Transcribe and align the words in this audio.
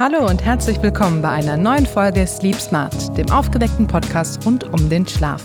Hallo 0.00 0.26
und 0.26 0.42
herzlich 0.42 0.80
willkommen 0.82 1.20
bei 1.20 1.28
einer 1.28 1.58
neuen 1.58 1.84
Folge 1.84 2.26
Sleep 2.26 2.54
Smart, 2.54 3.14
dem 3.18 3.30
aufgedeckten 3.30 3.86
Podcast 3.86 4.46
rund 4.46 4.64
um 4.72 4.88
den 4.88 5.06
Schlaf. 5.06 5.44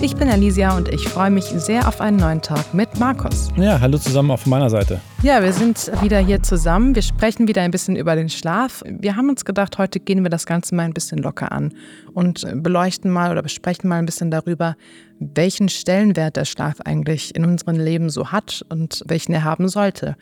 Ich 0.00 0.16
bin 0.16 0.28
Alicia 0.28 0.76
und 0.76 0.88
ich 0.88 1.08
freue 1.08 1.30
mich 1.30 1.44
sehr 1.44 1.86
auf 1.86 2.00
einen 2.00 2.16
neuen 2.16 2.42
Tag 2.42 2.74
mit 2.74 2.98
Markus. 2.98 3.50
Ja, 3.56 3.80
hallo 3.80 3.98
zusammen 3.98 4.32
auch 4.32 4.40
von 4.40 4.50
meiner 4.50 4.68
Seite. 4.70 5.00
Ja, 5.22 5.40
wir 5.40 5.52
sind 5.52 5.92
wieder 6.02 6.18
hier 6.18 6.42
zusammen. 6.42 6.96
Wir 6.96 7.02
sprechen 7.02 7.46
wieder 7.46 7.62
ein 7.62 7.70
bisschen 7.70 7.94
über 7.94 8.16
den 8.16 8.28
Schlaf. 8.28 8.82
Wir 8.84 9.14
haben 9.14 9.28
uns 9.28 9.44
gedacht, 9.44 9.78
heute 9.78 10.00
gehen 10.00 10.24
wir 10.24 10.30
das 10.30 10.46
Ganze 10.46 10.74
mal 10.74 10.82
ein 10.82 10.94
bisschen 10.94 11.18
locker 11.18 11.52
an 11.52 11.72
und 12.12 12.44
beleuchten 12.60 13.08
mal 13.08 13.30
oder 13.30 13.42
besprechen 13.42 13.88
mal 13.88 14.00
ein 14.00 14.06
bisschen 14.06 14.32
darüber, 14.32 14.74
welchen 15.20 15.68
Stellenwert 15.68 16.34
der 16.34 16.44
Schlaf 16.44 16.80
eigentlich 16.84 17.36
in 17.36 17.44
unserem 17.44 17.78
Leben 17.78 18.10
so 18.10 18.32
hat 18.32 18.66
und 18.68 19.04
welchen 19.06 19.32
er 19.32 19.44
haben 19.44 19.68
sollte. 19.68 20.16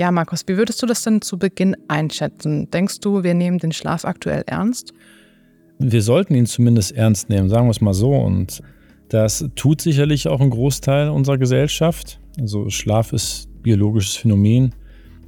Ja, 0.00 0.10
Markus, 0.10 0.44
wie 0.46 0.56
würdest 0.56 0.82
du 0.82 0.86
das 0.86 1.02
denn 1.02 1.20
zu 1.20 1.38
Beginn 1.38 1.76
einschätzen? 1.86 2.70
Denkst 2.70 3.00
du, 3.00 3.22
wir 3.22 3.34
nehmen 3.34 3.58
den 3.58 3.70
Schlaf 3.70 4.06
aktuell 4.06 4.44
ernst? 4.46 4.94
Wir 5.78 6.00
sollten 6.00 6.34
ihn 6.34 6.46
zumindest 6.46 6.92
ernst 6.92 7.28
nehmen, 7.28 7.50
sagen 7.50 7.66
wir 7.66 7.72
es 7.72 7.82
mal 7.82 7.92
so. 7.92 8.14
Und 8.14 8.62
das 9.10 9.44
tut 9.56 9.82
sicherlich 9.82 10.26
auch 10.26 10.40
ein 10.40 10.48
Großteil 10.48 11.10
unserer 11.10 11.36
Gesellschaft. 11.36 12.18
Also 12.40 12.70
Schlaf 12.70 13.12
ist 13.12 13.50
biologisches 13.62 14.16
Phänomen, 14.16 14.74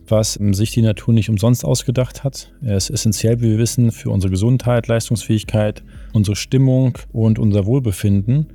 was 0.08 0.38
sich 0.52 0.70
die 0.70 0.80
Natur 0.80 1.12
nicht 1.12 1.28
umsonst 1.28 1.66
ausgedacht 1.66 2.24
hat. 2.24 2.50
Er 2.62 2.78
ist 2.78 2.88
essentiell, 2.88 3.42
wie 3.42 3.50
wir 3.50 3.58
wissen, 3.58 3.92
für 3.92 4.08
unsere 4.08 4.30
Gesundheit, 4.30 4.88
Leistungsfähigkeit, 4.88 5.82
unsere 6.14 6.34
Stimmung 6.34 6.96
und 7.12 7.38
unser 7.38 7.66
Wohlbefinden. 7.66 8.46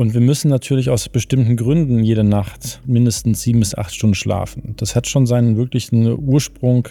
Und 0.00 0.14
wir 0.14 0.22
müssen 0.22 0.48
natürlich 0.48 0.88
aus 0.88 1.10
bestimmten 1.10 1.58
Gründen 1.58 2.02
jede 2.02 2.24
Nacht 2.24 2.80
mindestens 2.86 3.42
sieben 3.42 3.60
bis 3.60 3.74
acht 3.74 3.94
Stunden 3.94 4.14
schlafen. 4.14 4.72
Das 4.78 4.96
hat 4.96 5.06
schon 5.06 5.26
seinen 5.26 5.58
wirklichen 5.58 6.06
Ursprung 6.26 6.88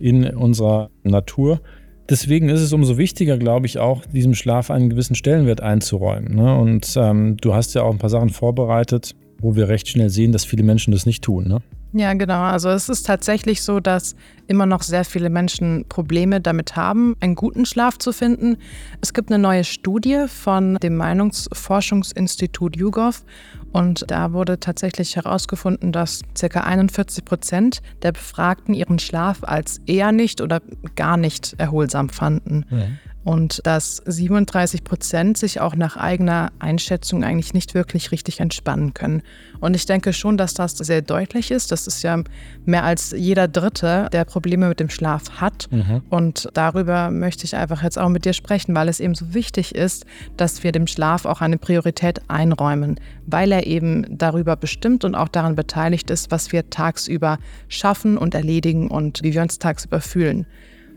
in 0.00 0.24
unserer 0.24 0.88
Natur. 1.02 1.60
Deswegen 2.08 2.48
ist 2.48 2.62
es 2.62 2.72
umso 2.72 2.96
wichtiger, 2.96 3.36
glaube 3.36 3.66
ich, 3.66 3.78
auch 3.78 4.06
diesem 4.06 4.34
Schlaf 4.34 4.70
einen 4.70 4.88
gewissen 4.88 5.14
Stellenwert 5.14 5.60
einzuräumen. 5.60 6.34
Ne? 6.34 6.56
Und 6.56 6.94
ähm, 6.96 7.36
du 7.36 7.52
hast 7.52 7.74
ja 7.74 7.82
auch 7.82 7.92
ein 7.92 7.98
paar 7.98 8.08
Sachen 8.08 8.30
vorbereitet, 8.30 9.14
wo 9.38 9.54
wir 9.54 9.68
recht 9.68 9.88
schnell 9.88 10.08
sehen, 10.08 10.32
dass 10.32 10.46
viele 10.46 10.62
Menschen 10.62 10.92
das 10.92 11.04
nicht 11.04 11.22
tun. 11.22 11.46
Ne? 11.46 11.58
Ja, 11.98 12.12
genau. 12.12 12.42
Also 12.42 12.68
es 12.68 12.90
ist 12.90 13.06
tatsächlich 13.06 13.62
so, 13.62 13.80
dass 13.80 14.16
immer 14.48 14.66
noch 14.66 14.82
sehr 14.82 15.04
viele 15.04 15.30
Menschen 15.30 15.86
Probleme 15.88 16.42
damit 16.42 16.76
haben, 16.76 17.16
einen 17.20 17.34
guten 17.34 17.64
Schlaf 17.64 17.98
zu 17.98 18.12
finden. 18.12 18.58
Es 19.00 19.14
gibt 19.14 19.30
eine 19.30 19.38
neue 19.38 19.64
Studie 19.64 20.26
von 20.28 20.74
dem 20.74 20.96
Meinungsforschungsinstitut 20.96 22.76
YouGov 22.76 23.24
und 23.72 24.10
da 24.10 24.34
wurde 24.34 24.60
tatsächlich 24.60 25.16
herausgefunden, 25.16 25.90
dass 25.90 26.20
ca. 26.38 26.60
41 26.60 27.24
Prozent 27.24 27.80
der 28.02 28.12
Befragten 28.12 28.74
ihren 28.74 28.98
Schlaf 28.98 29.38
als 29.42 29.80
eher 29.86 30.12
nicht 30.12 30.42
oder 30.42 30.60
gar 30.96 31.16
nicht 31.16 31.54
erholsam 31.58 32.10
fanden. 32.10 32.66
Ja 32.70 32.88
und 33.26 33.60
dass 33.64 33.96
37 34.06 34.84
Prozent 34.84 35.36
sich 35.36 35.60
auch 35.60 35.74
nach 35.74 35.96
eigener 35.96 36.52
Einschätzung 36.60 37.24
eigentlich 37.24 37.54
nicht 37.54 37.74
wirklich 37.74 38.12
richtig 38.12 38.38
entspannen 38.38 38.94
können. 38.94 39.20
Und 39.58 39.74
ich 39.74 39.84
denke 39.84 40.12
schon, 40.12 40.36
dass 40.36 40.54
das 40.54 40.74
sehr 40.78 41.02
deutlich 41.02 41.50
ist. 41.50 41.72
Das 41.72 41.88
ist 41.88 42.02
ja 42.02 42.22
mehr 42.66 42.84
als 42.84 43.10
jeder 43.10 43.48
Dritte, 43.48 44.08
der 44.12 44.24
Probleme 44.26 44.68
mit 44.68 44.78
dem 44.78 44.90
Schlaf 44.90 45.40
hat. 45.40 45.66
Mhm. 45.72 46.02
Und 46.08 46.48
darüber 46.54 47.10
möchte 47.10 47.46
ich 47.46 47.56
einfach 47.56 47.82
jetzt 47.82 47.98
auch 47.98 48.10
mit 48.10 48.24
dir 48.24 48.32
sprechen, 48.32 48.76
weil 48.76 48.88
es 48.88 49.00
eben 49.00 49.16
so 49.16 49.34
wichtig 49.34 49.74
ist, 49.74 50.06
dass 50.36 50.62
wir 50.62 50.70
dem 50.70 50.86
Schlaf 50.86 51.24
auch 51.24 51.40
eine 51.40 51.58
Priorität 51.58 52.20
einräumen, 52.28 53.00
weil 53.26 53.50
er 53.50 53.66
eben 53.66 54.06
darüber 54.08 54.54
bestimmt 54.54 55.04
und 55.04 55.16
auch 55.16 55.28
daran 55.28 55.56
beteiligt 55.56 56.12
ist, 56.12 56.30
was 56.30 56.52
wir 56.52 56.70
tagsüber 56.70 57.40
schaffen 57.66 58.18
und 58.18 58.36
erledigen 58.36 58.86
und 58.86 59.24
wie 59.24 59.34
wir 59.34 59.42
uns 59.42 59.58
tagsüber 59.58 60.00
fühlen. 60.00 60.46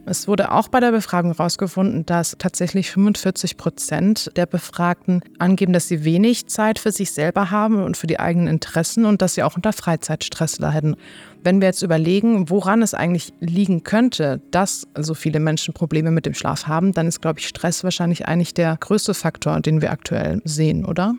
Es 0.09 0.27
wurde 0.27 0.51
auch 0.51 0.69
bei 0.69 0.79
der 0.79 0.91
Befragung 0.91 1.33
herausgefunden, 1.33 2.03
dass 2.03 2.35
tatsächlich 2.39 2.89
45 2.89 3.57
Prozent 3.57 4.31
der 4.35 4.47
Befragten 4.47 5.21
angeben, 5.37 5.71
dass 5.71 5.87
sie 5.87 6.03
wenig 6.03 6.47
Zeit 6.47 6.79
für 6.79 6.91
sich 6.91 7.11
selber 7.11 7.51
haben 7.51 7.83
und 7.83 7.95
für 7.95 8.07
die 8.07 8.19
eigenen 8.19 8.47
Interessen 8.47 9.05
und 9.05 9.21
dass 9.21 9.35
sie 9.35 9.43
auch 9.43 9.55
unter 9.55 9.71
Freizeitstress 9.71 10.57
leiden. 10.57 10.95
Wenn 11.43 11.61
wir 11.61 11.67
jetzt 11.67 11.83
überlegen, 11.83 12.49
woran 12.49 12.81
es 12.81 12.95
eigentlich 12.95 13.33
liegen 13.39 13.83
könnte, 13.83 14.41
dass 14.49 14.87
so 14.97 15.13
viele 15.13 15.39
Menschen 15.39 15.75
Probleme 15.75 16.09
mit 16.09 16.25
dem 16.25 16.33
Schlaf 16.33 16.65
haben, 16.65 16.91
dann 16.91 17.05
ist, 17.05 17.21
glaube 17.21 17.39
ich, 17.39 17.47
Stress 17.47 17.83
wahrscheinlich 17.83 18.27
eigentlich 18.27 18.55
der 18.55 18.77
größte 18.79 19.13
Faktor, 19.13 19.59
den 19.59 19.83
wir 19.83 19.91
aktuell 19.91 20.41
sehen, 20.43 20.85
oder? 20.85 21.13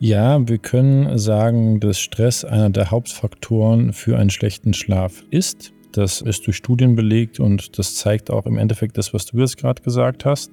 Ja, 0.00 0.40
wir 0.48 0.58
können 0.58 1.18
sagen, 1.18 1.78
dass 1.78 2.00
Stress 2.00 2.44
einer 2.44 2.70
der 2.70 2.90
Hauptfaktoren 2.90 3.92
für 3.92 4.18
einen 4.18 4.30
schlechten 4.30 4.74
Schlaf 4.74 5.22
ist. 5.30 5.72
Das 5.92 6.20
ist 6.20 6.46
durch 6.46 6.56
Studien 6.56 6.96
belegt 6.96 7.40
und 7.40 7.78
das 7.78 7.94
zeigt 7.94 8.30
auch 8.30 8.46
im 8.46 8.58
Endeffekt 8.58 8.98
das, 8.98 9.14
was 9.14 9.26
du 9.26 9.38
jetzt 9.38 9.56
gerade 9.56 9.82
gesagt 9.82 10.24
hast. 10.24 10.50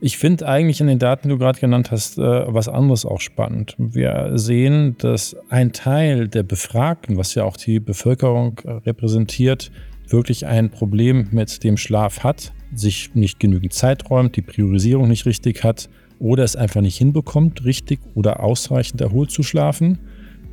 Ich 0.00 0.16
finde 0.16 0.46
eigentlich 0.46 0.80
in 0.80 0.86
den 0.86 1.00
Daten, 1.00 1.28
die 1.28 1.34
du 1.34 1.38
gerade 1.38 1.58
genannt 1.58 1.90
hast, 1.90 2.18
äh, 2.18 2.22
was 2.22 2.68
anderes 2.68 3.04
auch 3.04 3.20
spannend. 3.20 3.74
Wir 3.78 4.32
sehen, 4.38 4.96
dass 4.98 5.36
ein 5.48 5.72
Teil 5.72 6.28
der 6.28 6.44
Befragten, 6.44 7.16
was 7.16 7.34
ja 7.34 7.42
auch 7.42 7.56
die 7.56 7.80
Bevölkerung 7.80 8.60
repräsentiert, 8.64 9.72
wirklich 10.06 10.46
ein 10.46 10.70
Problem 10.70 11.28
mit 11.32 11.64
dem 11.64 11.76
Schlaf 11.76 12.22
hat, 12.22 12.52
sich 12.72 13.14
nicht 13.14 13.40
genügend 13.40 13.72
Zeit 13.72 14.08
räumt, 14.08 14.36
die 14.36 14.42
Priorisierung 14.42 15.08
nicht 15.08 15.26
richtig 15.26 15.64
hat 15.64 15.88
oder 16.18 16.44
es 16.44 16.56
einfach 16.56 16.80
nicht 16.80 16.96
hinbekommt, 16.96 17.64
richtig 17.64 18.00
oder 18.14 18.40
ausreichend 18.42 19.00
erholt 19.00 19.30
zu 19.30 19.42
schlafen. 19.42 19.98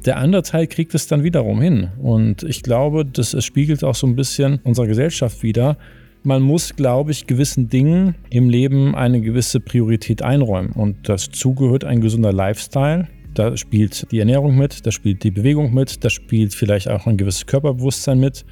Der 0.06 0.18
andere 0.18 0.44
Teil 0.44 0.68
kriegt 0.68 0.94
es 0.94 1.08
dann 1.08 1.24
wiederum 1.24 1.62
hin. 1.62 1.90
Und 1.98 2.44
ich 2.44 2.62
glaube, 2.62 3.06
das 3.06 3.44
spiegelt 3.44 3.84
auch 3.84 3.96
so 3.96 4.06
ein 4.06 4.16
bisschen 4.16 4.60
unsere 4.64 4.88
Gesellschaft 4.88 5.42
wider. 5.42 5.78
Man 6.22 6.44
muss, 6.44 6.76
glaube 6.76 7.12
ich, 7.12 7.26
gewissen 7.26 7.70
Dingen 7.70 8.16
im 8.30 8.50
Leben 8.50 8.96
eine 8.96 9.22
gewisse 9.22 9.60
Priorität 9.60 10.22
einräumen. 10.22 10.72
Und 10.72 11.10
dazu 11.10 11.56
gehört 11.56 11.84
ein 11.84 12.02
gesunder 12.02 12.34
Lifestyle. 12.34 13.08
Da 13.34 13.58
spielt 13.58 14.12
die 14.12 14.20
Ernährung 14.20 14.56
mit, 14.56 14.86
da 14.86 14.92
spielt 14.92 15.24
die 15.24 15.32
Bewegung 15.32 15.74
mit, 15.74 16.06
da 16.06 16.10
spielt 16.10 16.54
vielleicht 16.54 16.88
auch 16.88 17.06
ein 17.06 17.18
gewisses 17.18 17.46
Körperbewusstsein 17.48 18.20
mit. 18.20 18.46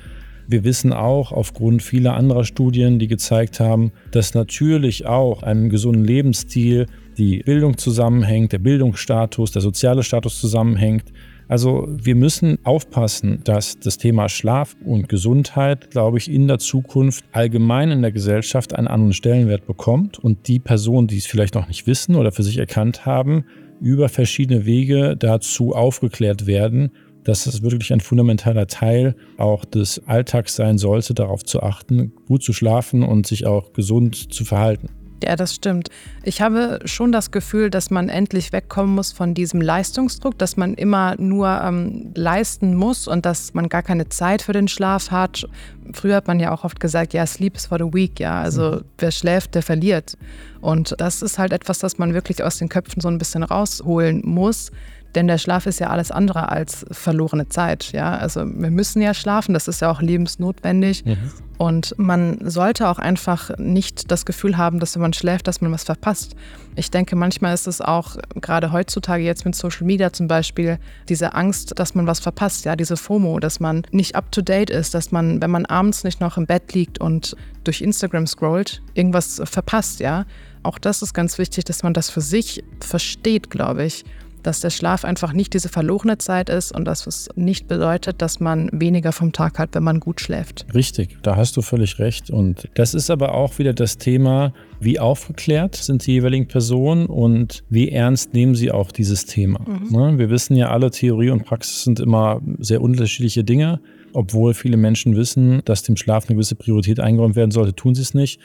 Wir 0.48 0.66
wissen 0.66 0.92
auch 0.92 1.32
aufgrund 1.32 1.82
vieler 1.82 2.16
anderer 2.16 2.44
Studien, 2.44 3.00
die 3.00 3.08
gezeigt 3.08 3.60
haben, 3.60 3.94
dass 4.12 4.34
natürlich 4.34 5.06
auch 5.06 5.42
einem 5.42 5.70
gesunden 5.70 6.04
Lebensstil 6.04 6.88
die 7.18 7.44
Bildung 7.44 7.78
zusammenhängt, 7.78 8.52
der 8.52 8.60
Bildungsstatus, 8.60 9.52
der 9.52 9.62
soziale 9.62 10.04
Status 10.04 10.40
zusammenhängt. 10.40 11.06
Also 11.54 11.88
wir 11.88 12.16
müssen 12.16 12.58
aufpassen, 12.64 13.42
dass 13.44 13.78
das 13.78 14.00
Thema 14.00 14.28
Schlaf 14.28 14.76
und 14.84 15.08
Gesundheit, 15.08 15.92
glaube 15.92 16.18
ich, 16.18 16.32
in 16.32 16.48
der 16.48 16.58
Zukunft 16.58 17.24
allgemein 17.32 17.92
in 17.92 18.02
der 18.02 18.12
Gesellschaft 18.12 18.74
einen 18.74 18.88
anderen 18.88 19.14
Stellenwert 19.14 19.68
bekommt 19.68 20.18
und 20.18 20.48
die 20.48 20.58
Personen, 20.58 21.06
die 21.06 21.20
es 21.20 21.28
vielleicht 21.28 21.54
noch 21.54 21.68
nicht 21.68 21.86
wissen 21.86 22.16
oder 22.16 22.32
für 22.32 22.42
sich 22.42 22.58
erkannt 22.58 23.06
haben, 23.06 23.46
über 23.80 24.10
verschiedene 24.10 24.66
Wege 24.66 25.16
dazu 25.16 25.76
aufgeklärt 25.76 26.48
werden, 26.48 26.90
dass 27.24 27.46
es 27.46 27.62
wirklich 27.62 27.94
ein 27.94 28.02
fundamentaler 28.02 28.66
Teil 28.66 29.16
auch 29.38 29.64
des 29.64 30.02
Alltags 30.08 30.56
sein 30.56 30.80
sollte, 30.80 31.14
darauf 31.14 31.44
zu 31.44 31.62
achten, 31.62 32.14
gut 32.28 32.42
zu 32.42 32.54
schlafen 32.54 33.04
und 33.04 33.28
sich 33.28 33.46
auch 33.46 33.74
gesund 33.74 34.34
zu 34.34 34.44
verhalten. 34.44 34.90
Ja, 35.24 35.36
das 35.36 35.56
stimmt. 35.56 35.90
Ich 36.24 36.42
habe 36.42 36.80
schon 36.86 37.12
das 37.12 37.32
Gefühl, 37.32 37.70
dass 37.70 37.90
man 37.90 38.10
endlich 38.10 38.52
wegkommen 38.52 38.94
muss 38.94 39.12
von 39.12 39.34
diesem 39.34 39.62
Leistungsdruck, 39.62 40.38
dass 40.38 40.58
man 40.58 40.74
immer 40.74 41.16
nur 41.18 41.48
ähm, 41.64 42.12
leisten 42.16 42.76
muss 42.76 43.08
und 43.08 43.26
dass 43.26 43.54
man 43.54 43.70
gar 43.70 43.84
keine 43.84 44.10
Zeit 44.10 44.42
für 44.42 44.54
den 44.54 44.68
Schlaf 44.68 45.12
hat. 45.12 45.48
Früher 45.94 46.16
hat 46.16 46.28
man 46.28 46.40
ja 46.40 46.52
auch 46.52 46.64
oft 46.64 46.80
gesagt, 46.80 47.14
ja, 47.14 47.26
Sleep 47.26 47.56
is 47.56 47.68
for 47.68 47.78
the 47.78 47.94
weak, 47.94 48.20
ja. 48.20 48.42
Also 48.42 48.72
mhm. 48.72 48.82
wer 48.98 49.12
schläft, 49.12 49.56
der 49.56 49.64
verliert. 49.64 50.18
Und 50.62 50.96
das 50.98 51.22
ist 51.22 51.40
halt 51.40 51.54
etwas, 51.54 51.80
das 51.80 51.98
man 51.98 52.14
wirklich 52.14 52.44
aus 52.44 52.58
den 52.58 52.70
Köpfen 52.70 53.02
so 53.02 53.08
ein 53.08 53.18
bisschen 53.18 53.44
rausholen 53.44 54.22
muss. 54.24 54.72
Denn 55.16 55.28
der 55.28 55.38
Schlaf 55.38 55.66
ist 55.66 55.80
ja 55.80 55.90
alles 55.90 56.12
andere 56.12 56.50
als 56.50 56.86
verlorene 56.92 57.48
Zeit. 57.48 57.92
Ja? 57.92 58.18
Also 58.18 58.42
wir 58.46 58.72
müssen 58.72 59.02
ja 59.02 59.14
schlafen, 59.14 59.54
das 59.54 59.68
ist 59.68 59.82
ja 59.82 59.92
auch 59.92 60.02
lebensnotwendig. 60.02 61.06
Mhm. 61.06 61.18
Und 61.58 61.94
man 61.98 62.40
sollte 62.50 62.90
auch 62.90 62.98
einfach 62.98 63.56
nicht 63.58 64.12
das 64.12 64.26
Gefühl 64.26 64.58
haben, 64.58 64.80
dass 64.80 64.96
wenn 64.96 65.02
man 65.04 65.14
schläft, 65.14 65.48
dass 65.48 65.62
man 65.62 65.72
was 65.72 65.84
verpasst. 65.84 66.36
Ich 66.76 66.90
denke, 66.90 67.16
manchmal 67.16 67.54
ist 67.54 67.68
es 67.68 67.80
auch 67.80 68.18
gerade 68.36 68.72
heutzutage 68.72 69.24
jetzt 69.24 69.46
mit 69.46 69.56
Social 69.56 69.86
Media 69.86 70.12
zum 70.12 70.28
Beispiel 70.28 70.80
diese 71.08 71.36
Angst, 71.36 71.74
dass 71.78 71.94
man 71.94 72.08
was 72.08 72.20
verpasst, 72.20 72.66
ja, 72.66 72.76
diese 72.76 72.98
FOMO, 72.98 73.40
dass 73.40 73.60
man 73.60 73.84
nicht 73.92 74.16
up 74.16 74.32
to 74.32 74.42
date 74.42 74.72
ist, 74.72 74.96
dass 74.96 75.12
man, 75.12 75.42
wenn 75.42 75.52
man 75.52 75.66
abends 75.68 76.04
nicht 76.04 76.20
noch 76.20 76.38
im 76.38 76.48
Bett 76.48 76.74
liegt 76.74 77.00
und 77.00 77.38
durch 77.64 77.82
Instagram 77.82 78.26
scrollt, 78.26 78.82
irgendwas 78.96 79.40
verpasst, 79.46 80.00
ja. 80.00 80.26
Auch 80.64 80.80
das 80.80 81.02
ist 81.02 81.14
ganz 81.14 81.38
wichtig, 81.38 81.66
dass 81.66 81.84
man 81.84 81.94
das 81.94 82.10
für 82.10 82.22
sich 82.22 82.64
versteht, 82.80 83.50
glaube 83.50 83.86
ich 83.86 84.06
dass 84.44 84.60
der 84.60 84.70
Schlaf 84.70 85.06
einfach 85.06 85.34
nicht 85.34 85.54
diese 85.54 85.70
verlorene 85.70 86.18
Zeit 86.18 86.50
ist 86.50 86.72
und 86.76 86.86
dass 86.86 87.08
es 87.08 87.30
nicht 87.36 87.68
bedeutet, 87.68 88.22
dass 88.22 88.40
man 88.40 88.70
weniger 88.72 89.12
vom 89.12 89.32
Tag 89.32 89.60
hat, 89.60 89.70
wenn 89.74 89.84
man 89.84 90.00
gut 90.00 90.22
schläft. 90.22 90.66
Richtig, 90.74 91.18
da 91.24 91.36
hast 91.36 91.58
du 91.58 91.62
völlig 91.62 92.00
recht. 92.00 92.30
Und 92.30 92.70
das 92.76 92.94
ist 92.94 93.10
aber 93.10 93.34
auch 93.34 93.58
wieder 93.60 93.74
das 93.74 93.98
Thema, 93.98 94.54
wie 94.80 95.00
aufgeklärt 95.00 95.76
sind 95.76 96.06
die 96.06 96.14
jeweiligen 96.14 96.48
Personen 96.48 97.06
und 97.06 97.64
wie 97.70 97.90
ernst 97.90 98.34
nehmen 98.34 98.56
sie 98.56 98.72
auch 98.72 98.92
dieses 98.92 99.26
Thema. 99.26 99.62
Mhm. 99.66 99.88
Ne, 99.92 100.18
wir 100.18 100.30
wissen 100.30 100.56
ja 100.56 100.70
alle, 100.70 100.92
Theorie 100.92 101.30
und 101.30 101.46
Praxis 101.46 101.84
sind 101.84 102.00
immer 102.00 102.42
sehr 102.60 102.82
unterschiedliche 102.82 103.44
Dinge. 103.44 103.80
obwohl 104.14 104.54
viele 104.54 104.78
Menschen 104.78 105.16
wissen, 105.16 105.62
dass 105.66 105.84
dem 105.84 105.98
Schlaf 105.98 106.26
eine 106.28 106.36
gewisse 106.36 106.56
Priorität 106.56 107.00
eingeräumt 107.00 107.36
werden 107.36 107.52
sollte, 107.52 107.76
tun 107.76 107.96
sie 107.96 108.04
es 108.04 108.14
nicht. 108.14 108.40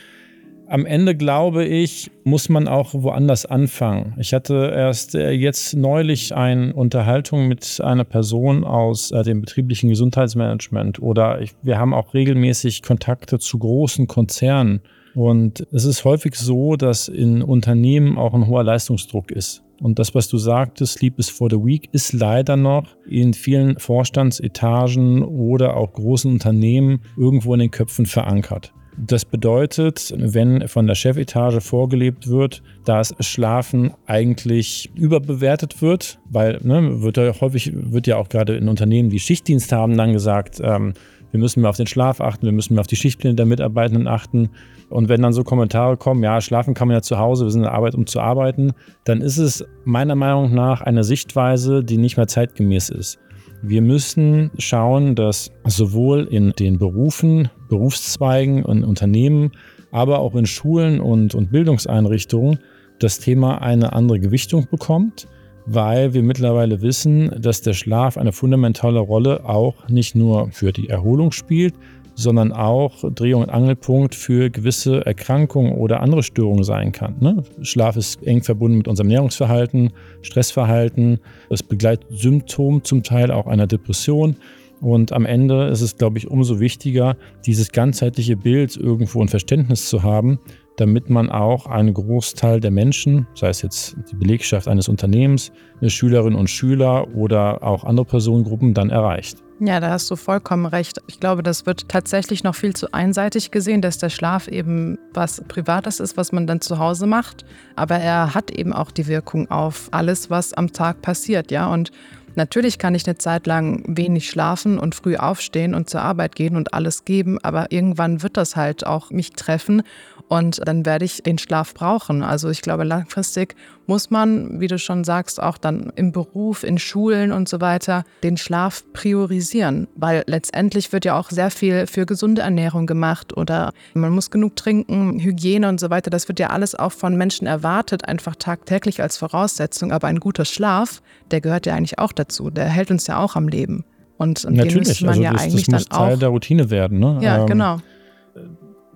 Am 0.70 0.84
Ende 0.84 1.16
glaube 1.16 1.64
ich, 1.64 2.10
muss 2.24 2.50
man 2.50 2.68
auch 2.68 2.92
woanders 2.92 3.46
anfangen. 3.46 4.14
Ich 4.18 4.34
hatte 4.34 4.70
erst 4.76 5.14
äh, 5.14 5.30
jetzt 5.30 5.74
neulich 5.74 6.34
eine 6.34 6.74
Unterhaltung 6.74 7.48
mit 7.48 7.80
einer 7.82 8.04
Person 8.04 8.64
aus 8.64 9.10
äh, 9.10 9.22
dem 9.22 9.40
betrieblichen 9.40 9.88
Gesundheitsmanagement 9.88 11.00
oder 11.00 11.40
ich, 11.40 11.54
wir 11.62 11.78
haben 11.78 11.94
auch 11.94 12.12
regelmäßig 12.12 12.82
Kontakte 12.82 13.38
zu 13.38 13.58
großen 13.58 14.08
Konzernen. 14.08 14.82
Und 15.14 15.66
es 15.72 15.86
ist 15.86 16.04
häufig 16.04 16.34
so, 16.34 16.76
dass 16.76 17.08
in 17.08 17.42
Unternehmen 17.42 18.18
auch 18.18 18.34
ein 18.34 18.46
hoher 18.46 18.62
Leistungsdruck 18.62 19.30
ist. 19.30 19.62
Und 19.80 19.98
das, 19.98 20.14
was 20.14 20.28
du 20.28 20.36
sagtest, 20.36 20.98
Sleep 20.98 21.18
is 21.18 21.30
for 21.30 21.48
the 21.48 21.56
Week, 21.56 21.88
ist 21.92 22.12
leider 22.12 22.58
noch 22.58 22.84
in 23.08 23.32
vielen 23.32 23.78
Vorstandsetagen 23.78 25.22
oder 25.22 25.78
auch 25.78 25.94
großen 25.94 26.30
Unternehmen 26.30 27.00
irgendwo 27.16 27.54
in 27.54 27.60
den 27.60 27.70
Köpfen 27.70 28.04
verankert. 28.04 28.74
Das 29.06 29.24
bedeutet, 29.24 30.12
wenn 30.16 30.66
von 30.66 30.88
der 30.88 30.96
Chefetage 30.96 31.60
vorgelebt 31.60 32.28
wird, 32.28 32.62
dass 32.84 33.14
Schlafen 33.20 33.92
eigentlich 34.06 34.90
überbewertet 34.96 35.80
wird, 35.80 36.18
weil 36.28 36.58
ne, 36.62 37.00
wird 37.00 37.16
ja 37.16 37.32
häufig 37.40 37.72
wird 37.74 38.08
ja 38.08 38.16
auch 38.16 38.28
gerade 38.28 38.56
in 38.56 38.68
Unternehmen, 38.68 39.08
die 39.08 39.20
Schichtdienst 39.20 39.70
haben, 39.70 39.96
dann 39.96 40.12
gesagt, 40.12 40.60
ähm, 40.62 40.94
wir 41.30 41.38
müssen 41.38 41.60
mehr 41.60 41.70
auf 41.70 41.76
den 41.76 41.86
Schlaf 41.86 42.20
achten, 42.20 42.46
wir 42.46 42.52
müssen 42.52 42.74
mehr 42.74 42.80
auf 42.80 42.86
die 42.86 42.96
Schichtpläne 42.96 43.34
der 43.34 43.46
Mitarbeitenden 43.46 44.08
achten. 44.08 44.50
Und 44.88 45.08
wenn 45.08 45.22
dann 45.22 45.34
so 45.34 45.44
Kommentare 45.44 45.96
kommen, 45.96 46.22
ja, 46.22 46.40
schlafen 46.40 46.74
kann 46.74 46.88
man 46.88 46.96
ja 46.96 47.02
zu 47.02 47.18
Hause, 47.18 47.44
wir 47.44 47.50
sind 47.50 47.60
in 47.60 47.64
der 47.64 47.74
Arbeit, 47.74 47.94
um 47.94 48.06
zu 48.06 48.20
arbeiten, 48.20 48.72
dann 49.04 49.20
ist 49.20 49.36
es 49.36 49.64
meiner 49.84 50.14
Meinung 50.14 50.54
nach 50.54 50.80
eine 50.80 51.04
Sichtweise, 51.04 51.84
die 51.84 51.98
nicht 51.98 52.16
mehr 52.16 52.26
zeitgemäß 52.26 52.88
ist. 52.88 53.18
Wir 53.62 53.82
müssen 53.82 54.50
schauen, 54.58 55.14
dass 55.14 55.50
sowohl 55.66 56.28
in 56.30 56.52
den 56.52 56.78
Berufen, 56.78 57.50
Berufszweigen 57.68 58.64
und 58.64 58.84
Unternehmen, 58.84 59.52
aber 59.90 60.18
auch 60.18 60.34
in 60.34 60.46
Schulen 60.46 61.00
und, 61.00 61.34
und 61.34 61.50
Bildungseinrichtungen 61.50 62.58
das 62.98 63.20
Thema 63.20 63.62
eine 63.62 63.92
andere 63.92 64.18
Gewichtung 64.18 64.66
bekommt 64.70 65.28
weil 65.70 66.14
wir 66.14 66.22
mittlerweile 66.22 66.80
wissen, 66.80 67.30
dass 67.38 67.60
der 67.60 67.74
Schlaf 67.74 68.16
eine 68.16 68.32
fundamentale 68.32 69.00
Rolle 69.00 69.44
auch 69.44 69.86
nicht 69.88 70.14
nur 70.14 70.50
für 70.50 70.72
die 70.72 70.88
Erholung 70.88 71.30
spielt, 71.30 71.74
sondern 72.14 72.52
auch 72.52 73.04
Dreh- 73.14 73.34
und 73.34 73.50
Angelpunkt 73.50 74.14
für 74.14 74.50
gewisse 74.50 75.06
Erkrankungen 75.06 75.72
oder 75.72 76.00
andere 76.00 76.22
Störungen 76.22 76.64
sein 76.64 76.90
kann. 76.90 77.14
Ne? 77.20 77.44
Schlaf 77.62 77.96
ist 77.96 78.26
eng 78.26 78.42
verbunden 78.42 78.78
mit 78.78 78.88
unserem 78.88 79.08
Ernährungsverhalten, 79.08 79.92
Stressverhalten, 80.22 81.20
das 81.48 81.62
begleitet 81.62 82.06
Symptom 82.10 82.82
zum 82.82 83.02
Teil 83.02 83.30
auch 83.30 83.46
einer 83.46 83.68
Depression. 83.68 84.36
Und 84.80 85.12
am 85.12 85.26
Ende 85.26 85.66
ist 85.68 85.80
es, 85.80 85.96
glaube 85.96 86.18
ich, 86.18 86.28
umso 86.28 86.60
wichtiger, 86.60 87.16
dieses 87.46 87.72
ganzheitliche 87.72 88.36
Bild 88.36 88.76
irgendwo 88.76 89.20
ein 89.20 89.28
Verständnis 89.28 89.88
zu 89.88 90.02
haben, 90.02 90.38
damit 90.76 91.10
man 91.10 91.28
auch 91.28 91.66
einen 91.66 91.92
Großteil 91.92 92.60
der 92.60 92.70
Menschen, 92.70 93.26
sei 93.34 93.48
es 93.48 93.62
jetzt 93.62 93.96
die 94.10 94.16
Belegschaft 94.16 94.68
eines 94.68 94.88
Unternehmens, 94.88 95.50
Schülerinnen 95.84 96.38
und 96.38 96.48
Schüler 96.48 97.08
oder 97.14 97.62
auch 97.62 97.84
andere 97.84 98.06
Personengruppen, 98.06 98.74
dann 98.74 98.90
erreicht. 98.90 99.38
Ja, 99.60 99.80
da 99.80 99.90
hast 99.90 100.08
du 100.08 100.14
vollkommen 100.14 100.66
recht. 100.66 101.02
Ich 101.08 101.18
glaube, 101.18 101.42
das 101.42 101.66
wird 101.66 101.88
tatsächlich 101.88 102.44
noch 102.44 102.54
viel 102.54 102.76
zu 102.76 102.92
einseitig 102.92 103.50
gesehen, 103.50 103.82
dass 103.82 103.98
der 103.98 104.08
Schlaf 104.08 104.46
eben 104.46 104.98
was 105.12 105.42
Privates 105.48 105.98
ist, 105.98 106.16
was 106.16 106.30
man 106.30 106.46
dann 106.46 106.60
zu 106.60 106.78
Hause 106.78 107.08
macht. 107.08 107.44
Aber 107.74 107.96
er 107.96 108.34
hat 108.34 108.52
eben 108.52 108.72
auch 108.72 108.92
die 108.92 109.08
Wirkung 109.08 109.50
auf 109.50 109.88
alles, 109.90 110.30
was 110.30 110.54
am 110.54 110.72
Tag 110.72 111.02
passiert, 111.02 111.50
ja. 111.50 111.72
Und 111.72 111.90
Natürlich 112.38 112.78
kann 112.78 112.94
ich 112.94 113.04
eine 113.04 113.18
Zeit 113.18 113.48
lang 113.48 113.82
wenig 113.88 114.30
schlafen 114.30 114.78
und 114.78 114.94
früh 114.94 115.16
aufstehen 115.16 115.74
und 115.74 115.90
zur 115.90 116.02
Arbeit 116.02 116.36
gehen 116.36 116.54
und 116.54 116.72
alles 116.72 117.04
geben, 117.04 117.38
aber 117.42 117.72
irgendwann 117.72 118.22
wird 118.22 118.36
das 118.36 118.54
halt 118.54 118.86
auch 118.86 119.10
mich 119.10 119.32
treffen 119.32 119.82
und 120.28 120.60
dann 120.66 120.84
werde 120.84 121.04
ich 121.04 121.22
den 121.22 121.38
Schlaf 121.38 121.74
brauchen. 121.74 122.22
Also 122.22 122.50
ich 122.50 122.60
glaube, 122.60 122.84
langfristig 122.84 123.56
muss 123.86 124.10
man, 124.10 124.60
wie 124.60 124.66
du 124.66 124.78
schon 124.78 125.02
sagst, 125.02 125.42
auch 125.42 125.56
dann 125.56 125.90
im 125.96 126.12
Beruf, 126.12 126.62
in 126.62 126.78
Schulen 126.78 127.32
und 127.32 127.48
so 127.48 127.62
weiter 127.62 128.04
den 128.22 128.36
Schlaf 128.36 128.84
priorisieren, 128.92 129.88
weil 129.94 130.24
letztendlich 130.26 130.92
wird 130.92 131.06
ja 131.06 131.18
auch 131.18 131.30
sehr 131.30 131.50
viel 131.50 131.86
für 131.86 132.04
gesunde 132.04 132.42
Ernährung 132.42 132.86
gemacht 132.86 133.34
oder 133.36 133.72
man 133.94 134.12
muss 134.12 134.30
genug 134.30 134.56
trinken, 134.56 135.18
Hygiene 135.18 135.66
und 135.68 135.80
so 135.80 135.88
weiter. 135.88 136.10
Das 136.10 136.28
wird 136.28 136.38
ja 136.38 136.50
alles 136.50 136.74
auch 136.74 136.92
von 136.92 137.16
Menschen 137.16 137.46
erwartet, 137.46 138.06
einfach 138.06 138.36
tagtäglich 138.36 139.00
als 139.00 139.16
Voraussetzung. 139.16 139.92
Aber 139.92 140.08
ein 140.08 140.20
guter 140.20 140.44
Schlaf, 140.44 141.00
der 141.30 141.40
gehört 141.40 141.64
ja 141.64 141.74
eigentlich 141.74 141.98
auch 141.98 142.12
dazu. 142.12 142.50
Der 142.50 142.66
hält 142.66 142.90
uns 142.90 143.06
ja 143.06 143.18
auch 143.18 143.34
am 143.34 143.48
Leben. 143.48 143.84
Und, 144.18 144.44
und 144.44 144.56
Natürlich, 144.56 144.74
den 144.74 144.80
müsste 144.80 145.04
man 145.04 145.10
also 145.10 145.22
ja 145.22 145.32
das, 145.32 145.42
eigentlich 145.42 145.66
das 145.66 145.72
muss 145.74 145.88
dann 145.88 145.98
Teil 145.98 146.14
auch 146.14 146.18
der 146.18 146.28
Routine 146.28 146.70
werden. 146.70 146.98
Ne? 146.98 147.18
Ja, 147.22 147.38
ähm, 147.38 147.46
genau. 147.46 147.78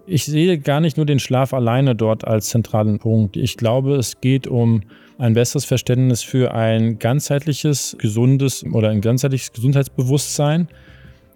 Ich 0.06 0.24
sehe 0.24 0.58
gar 0.58 0.80
nicht 0.80 0.96
nur 0.96 1.06
den 1.06 1.20
Schlaf 1.20 1.54
alleine 1.54 1.94
dort 1.94 2.26
als 2.26 2.48
zentralen 2.48 2.98
Punkt. 2.98 3.36
Ich 3.36 3.56
glaube, 3.56 3.96
es 3.96 4.20
geht 4.20 4.46
um 4.46 4.82
ein 5.18 5.34
besseres 5.34 5.64
Verständnis 5.64 6.22
für 6.22 6.52
ein 6.54 6.98
ganzheitliches, 6.98 7.96
gesundes 7.98 8.64
oder 8.64 8.88
ein 8.90 9.00
ganzheitliches 9.00 9.52
Gesundheitsbewusstsein. 9.52 10.68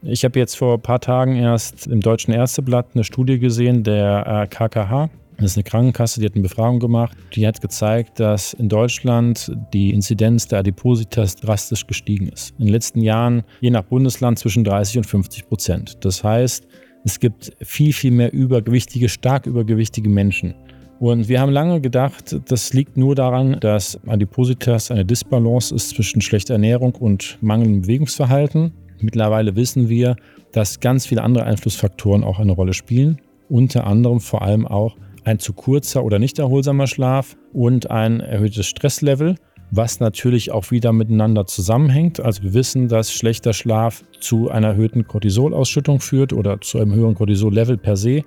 Ich 0.02 0.24
habe 0.24 0.38
jetzt 0.38 0.56
vor 0.56 0.74
ein 0.74 0.82
paar 0.82 1.00
Tagen 1.00 1.36
erst 1.36 1.86
im 1.86 2.00
Deutschen 2.00 2.32
Ärzteblatt 2.34 2.88
eine 2.94 3.04
Studie 3.04 3.38
gesehen 3.38 3.84
der 3.84 4.48
KKH. 4.50 5.04
Äh, 5.04 5.08
das 5.38 5.52
ist 5.52 5.56
eine 5.58 5.64
Krankenkasse, 5.64 6.20
die 6.20 6.26
hat 6.26 6.34
eine 6.34 6.42
Befragung 6.42 6.80
gemacht. 6.80 7.16
Die 7.34 7.46
hat 7.46 7.60
gezeigt, 7.60 8.20
dass 8.20 8.54
in 8.54 8.68
Deutschland 8.68 9.52
die 9.74 9.90
Inzidenz 9.90 10.48
der 10.48 10.60
Adipositas 10.60 11.36
drastisch 11.36 11.86
gestiegen 11.86 12.28
ist. 12.28 12.54
In 12.58 12.64
den 12.64 12.72
letzten 12.72 13.02
Jahren 13.02 13.42
je 13.60 13.70
nach 13.70 13.82
Bundesland 13.82 14.38
zwischen 14.38 14.64
30 14.64 14.98
und 14.98 15.04
50 15.04 15.46
Prozent. 15.46 16.04
Das 16.04 16.24
heißt, 16.24 16.66
es 17.06 17.20
gibt 17.20 17.52
viel, 17.62 17.92
viel 17.92 18.10
mehr 18.10 18.32
übergewichtige, 18.32 19.08
stark 19.08 19.46
übergewichtige 19.46 20.10
Menschen. 20.10 20.54
Und 20.98 21.28
wir 21.28 21.40
haben 21.40 21.52
lange 21.52 21.80
gedacht, 21.80 22.36
das 22.48 22.72
liegt 22.72 22.96
nur 22.96 23.14
daran, 23.14 23.60
dass 23.60 24.00
Adipositas 24.08 24.90
eine 24.90 25.04
Disbalance 25.04 25.72
ist 25.72 25.90
zwischen 25.90 26.20
schlechter 26.20 26.54
Ernährung 26.54 26.96
und 26.96 27.38
mangelndem 27.40 27.82
Bewegungsverhalten. 27.82 28.72
Mittlerweile 29.00 29.54
wissen 29.54 29.88
wir, 29.88 30.16
dass 30.50 30.80
ganz 30.80 31.06
viele 31.06 31.22
andere 31.22 31.44
Einflussfaktoren 31.44 32.24
auch 32.24 32.40
eine 32.40 32.52
Rolle 32.52 32.74
spielen. 32.74 33.20
Unter 33.48 33.86
anderem 33.86 34.18
vor 34.18 34.42
allem 34.42 34.66
auch 34.66 34.96
ein 35.22 35.38
zu 35.38 35.52
kurzer 35.52 36.02
oder 36.02 36.18
nicht 36.18 36.40
erholsamer 36.40 36.88
Schlaf 36.88 37.36
und 37.52 37.88
ein 37.88 38.18
erhöhtes 38.18 38.66
Stresslevel 38.66 39.36
was 39.70 40.00
natürlich 40.00 40.52
auch 40.52 40.70
wieder 40.70 40.92
miteinander 40.92 41.46
zusammenhängt. 41.46 42.20
Also 42.20 42.42
wir 42.42 42.54
wissen, 42.54 42.88
dass 42.88 43.12
schlechter 43.12 43.52
Schlaf 43.52 44.04
zu 44.20 44.50
einer 44.50 44.68
erhöhten 44.68 45.06
Cortisolausschüttung 45.06 46.00
führt 46.00 46.32
oder 46.32 46.60
zu 46.60 46.78
einem 46.78 46.94
höheren 46.94 47.14
Cortisol-Level 47.14 47.76
per 47.76 47.96
se. 47.96 48.22